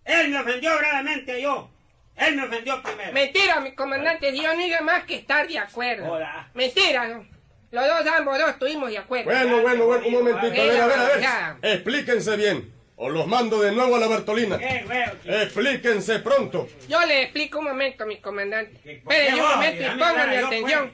Él 0.04 0.30
me 0.30 0.40
ofendió 0.40 0.76
gravemente 0.78 1.32
a 1.32 1.38
yo. 1.38 1.70
Él 2.18 2.36
me 2.36 2.44
ofendió 2.44 2.82
primero. 2.82 3.12
Mentira, 3.12 3.60
mi 3.60 3.72
comandante, 3.72 4.36
yo 4.36 4.42
no 4.54 4.58
diga 4.58 4.80
más 4.80 5.04
que 5.04 5.16
estar 5.16 5.46
de 5.46 5.58
acuerdo. 5.58 6.06
Joda. 6.06 6.48
Mentira, 6.54 7.08
¿no? 7.08 7.24
Los 7.70 7.86
dos, 7.86 8.06
ambos 8.16 8.38
dos, 8.38 8.50
estuvimos 8.50 8.90
de 8.90 8.98
acuerdo. 8.98 9.30
Bueno, 9.30 9.60
bueno, 9.62 9.84
bueno, 9.86 10.06
un 10.06 10.12
momentito. 10.12 10.60
A 10.62 10.64
ver, 10.64 10.80
a 10.80 10.86
ver, 10.86 10.98
a 10.98 11.20
Ya. 11.20 11.56
ver. 11.60 11.74
Explíquense 11.74 12.36
bien. 12.36 12.72
O 12.96 13.08
los 13.10 13.26
mando 13.28 13.60
de 13.60 13.70
nuevo 13.70 13.94
a 13.94 14.00
la 14.00 14.08
Bartolina. 14.08 14.56
Eh, 14.56 14.82
güey, 14.84 15.42
Explíquense 15.42 16.18
pronto. 16.18 16.68
Yo 16.88 17.00
le 17.06 17.22
explico 17.22 17.60
un 17.60 17.66
momento, 17.66 18.04
mi 18.06 18.16
comandante. 18.16 18.72
¿Por 19.04 19.12
qué 19.14 19.26
Espere 19.28 19.34
un 19.40 19.48
momento 19.48 19.82
y 19.82 19.98
póngame 19.98 20.40
yo, 20.40 20.46
atención. 20.46 20.92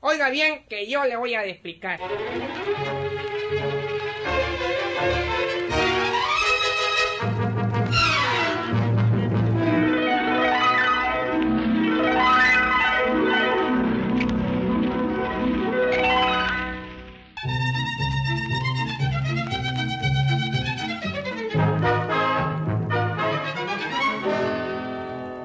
Oiga 0.00 0.30
bien 0.30 0.64
que 0.68 0.86
yo 0.88 1.04
le 1.04 1.16
voy 1.16 1.34
a 1.34 1.44
explicar. 1.44 2.00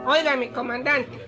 Oiga, 0.10 0.38
mi 0.38 0.48
comandante, 0.48 1.20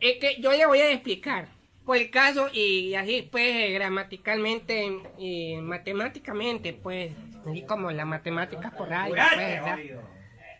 es 0.00 0.18
que 0.18 0.40
yo 0.40 0.52
le 0.52 0.64
voy 0.64 0.78
a 0.78 0.92
explicar 0.92 1.48
por 1.84 1.96
el 1.96 2.08
caso 2.08 2.48
y 2.52 2.94
así 2.94 3.28
pues 3.32 3.74
gramaticalmente 3.74 5.00
y 5.18 5.56
matemáticamente 5.56 6.72
pues 6.72 7.12
así 7.44 7.62
como 7.62 7.90
la 7.90 8.04
matemática 8.04 8.70
por 8.70 8.88
radio 8.88 9.16
pues, 9.16 9.36
¿verdad? 9.36 9.78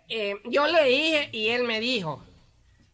Eh, 0.08 0.34
yo 0.44 0.66
le 0.66 0.84
dije 0.84 1.28
y 1.30 1.50
él 1.50 1.62
me 1.62 1.78
dijo 1.78 2.20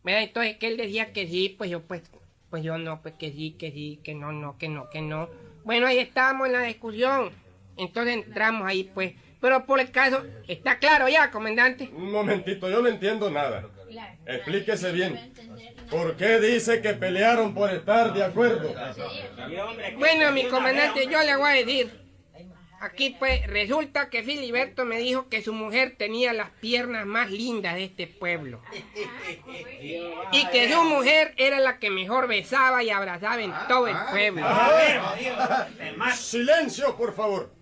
¿verdad? 0.04 0.22
entonces 0.22 0.58
que 0.58 0.66
él 0.66 0.76
decía 0.76 1.14
que 1.14 1.26
sí 1.26 1.54
pues 1.56 1.70
yo 1.70 1.80
pues 1.80 2.02
pues 2.50 2.62
yo 2.62 2.76
no 2.76 3.00
pues 3.00 3.14
que 3.14 3.32
sí 3.32 3.56
que 3.58 3.72
sí 3.72 4.00
que 4.04 4.14
no 4.14 4.32
no 4.32 4.58
que 4.58 4.68
no 4.68 4.90
que 4.90 5.00
no 5.00 5.30
bueno 5.64 5.86
ahí 5.86 5.98
estábamos 5.98 6.46
en 6.46 6.52
la 6.52 6.62
discusión 6.62 7.32
entonces 7.78 8.14
entramos 8.14 8.68
ahí 8.68 8.84
pues 8.84 9.14
pero 9.40 9.64
por 9.64 9.80
el 9.80 9.90
caso 9.90 10.24
está 10.46 10.78
claro 10.78 11.08
ya 11.08 11.30
comandante 11.30 11.90
Un 11.96 12.12
momentito, 12.12 12.68
yo 12.68 12.82
no 12.82 12.88
entiendo 12.88 13.30
nada. 13.30 13.64
Explíquese 14.26 14.92
bien. 14.92 15.32
¿Por 15.90 16.16
qué 16.16 16.38
dice 16.40 16.80
que 16.80 16.94
pelearon 16.94 17.54
por 17.54 17.70
estar 17.70 18.12
de 18.12 18.24
acuerdo? 18.24 18.74
Bueno, 19.98 20.32
mi 20.32 20.44
comandante, 20.44 21.06
yo 21.06 21.22
le 21.22 21.36
voy 21.36 21.50
a 21.50 21.54
decir. 21.54 22.00
Aquí 22.82 23.14
pues 23.18 23.46
resulta 23.46 24.08
que 24.08 24.22
Filiberto 24.22 24.86
me 24.86 24.96
dijo 24.98 25.28
que 25.28 25.42
su 25.42 25.52
mujer 25.52 25.96
tenía 25.98 26.32
las 26.32 26.48
piernas 26.48 27.04
más 27.04 27.30
lindas 27.30 27.74
de 27.74 27.84
este 27.84 28.06
pueblo. 28.06 28.62
Y 30.32 30.46
que 30.46 30.72
su 30.72 30.82
mujer 30.84 31.34
era 31.36 31.60
la 31.60 31.78
que 31.78 31.90
mejor 31.90 32.26
besaba 32.26 32.82
y 32.82 32.88
abrazaba 32.88 33.42
en 33.42 33.52
todo 33.68 33.86
el 33.86 33.96
pueblo. 34.10 34.46
Silencio, 36.14 36.96
por 36.96 37.14
favor. 37.14 37.52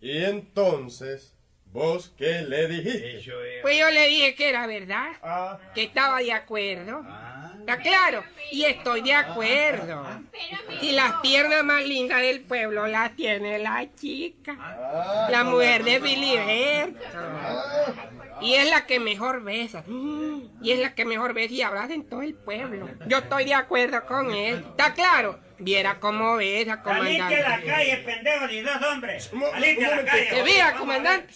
Y 0.00 0.24
entonces, 0.24 1.33
¿vos 1.74 2.12
qué 2.16 2.42
le 2.42 2.68
dijiste? 2.68 3.32
Pues 3.60 3.78
yo 3.78 3.90
le 3.90 4.06
dije 4.06 4.34
que 4.36 4.48
era 4.48 4.66
verdad, 4.66 5.60
que 5.74 5.82
estaba 5.82 6.20
de 6.20 6.32
acuerdo. 6.32 7.04
Está 7.58 7.78
claro, 7.78 8.22
y 8.52 8.64
estoy 8.64 9.00
de 9.02 9.14
acuerdo. 9.14 10.06
Y 10.80 10.92
las 10.92 11.14
piernas 11.20 11.64
más 11.64 11.84
lindas 11.84 12.20
del 12.20 12.42
pueblo 12.42 12.86
las 12.86 13.16
tiene 13.16 13.58
la 13.58 13.86
chica, 13.94 14.56
la 15.30 15.44
mujer 15.44 15.82
de 15.82 16.00
Filiberto. 16.00 17.08
Y 18.44 18.54
es 18.54 18.68
la 18.70 18.86
que 18.86 19.00
mejor 19.00 19.42
besa. 19.42 19.84
Y 20.62 20.72
es 20.72 20.78
la 20.78 20.94
que 20.94 21.04
mejor 21.04 21.32
besa 21.32 21.54
y 21.54 21.62
abraza 21.62 21.94
en 21.94 22.08
todo 22.08 22.22
el 22.22 22.34
pueblo. 22.34 22.88
Yo 23.06 23.18
estoy 23.18 23.46
de 23.46 23.54
acuerdo 23.54 24.04
con 24.06 24.32
él. 24.32 24.64
¿Está 24.70 24.92
claro? 24.92 25.40
Viera 25.56 26.00
cómo 26.00 26.36
besa, 26.36 26.82
Salite 26.82 27.20
a 27.20 27.24
la 27.30 27.32
comandante. 27.32 27.66
calle, 27.66 27.96
pendejo, 27.98 28.46
ni 28.48 28.60
dos 28.60 28.82
hombres. 28.82 29.30
Salite 29.52 29.80
la 29.82 30.04
calle. 30.04 30.42
Viera, 30.42 30.72
comandante. 30.74 31.34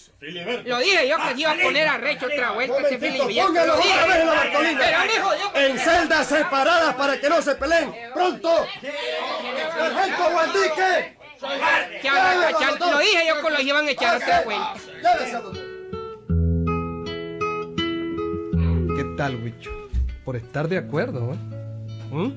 Lo 0.64 0.78
dije 0.78 1.08
yo 1.08 1.16
que 1.16 1.34
se 1.34 1.40
iba 1.40 1.52
a 1.52 1.56
poner 1.56 1.88
a 1.88 1.98
recho 1.98 2.26
otra 2.26 2.50
vuelta 2.50 2.80
ese 2.80 2.98
Filiberto. 2.98 3.46
Póngalo 3.46 3.74
otra 3.74 4.06
vez 4.06 4.16
en 4.16 4.26
la 4.26 4.34
Bartolina. 4.34 5.04
En 5.54 5.78
celdas 5.78 6.26
separadas 6.26 6.94
para 6.96 7.20
que 7.20 7.28
no 7.28 7.40
se 7.40 7.54
peleen. 7.54 7.94
¡Pronto! 8.12 8.66
¡Sargento 9.78 10.30
Guandique! 10.30 11.16
Que 12.02 12.10
Lo 12.10 12.98
dije 12.98 13.26
yo 13.28 13.40
que 13.40 13.50
los 13.50 13.60
iban 13.62 13.86
a 13.86 13.90
echar 13.90 14.16
otra 14.16 14.42
vuelta. 14.42 14.74
¿Qué 18.98 19.04
tal, 19.16 19.36
Wicho? 19.44 19.70
Por 20.24 20.34
estar 20.34 20.66
de 20.66 20.76
acuerdo, 20.76 21.32
¿eh? 21.32 21.36
¿Mm? 22.10 22.32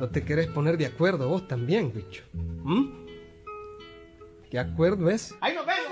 No 0.00 0.08
te 0.08 0.24
querés 0.24 0.46
poner 0.46 0.78
de 0.78 0.86
acuerdo 0.86 1.28
vos 1.28 1.46
también, 1.46 1.92
Wicho. 1.94 2.22
¿Mm? 2.32 2.86
¿Qué 4.50 4.58
acuerdo 4.58 5.10
es? 5.10 5.34
¡Ahí 5.42 5.54
nos 5.54 5.66
vemos! 5.66 5.88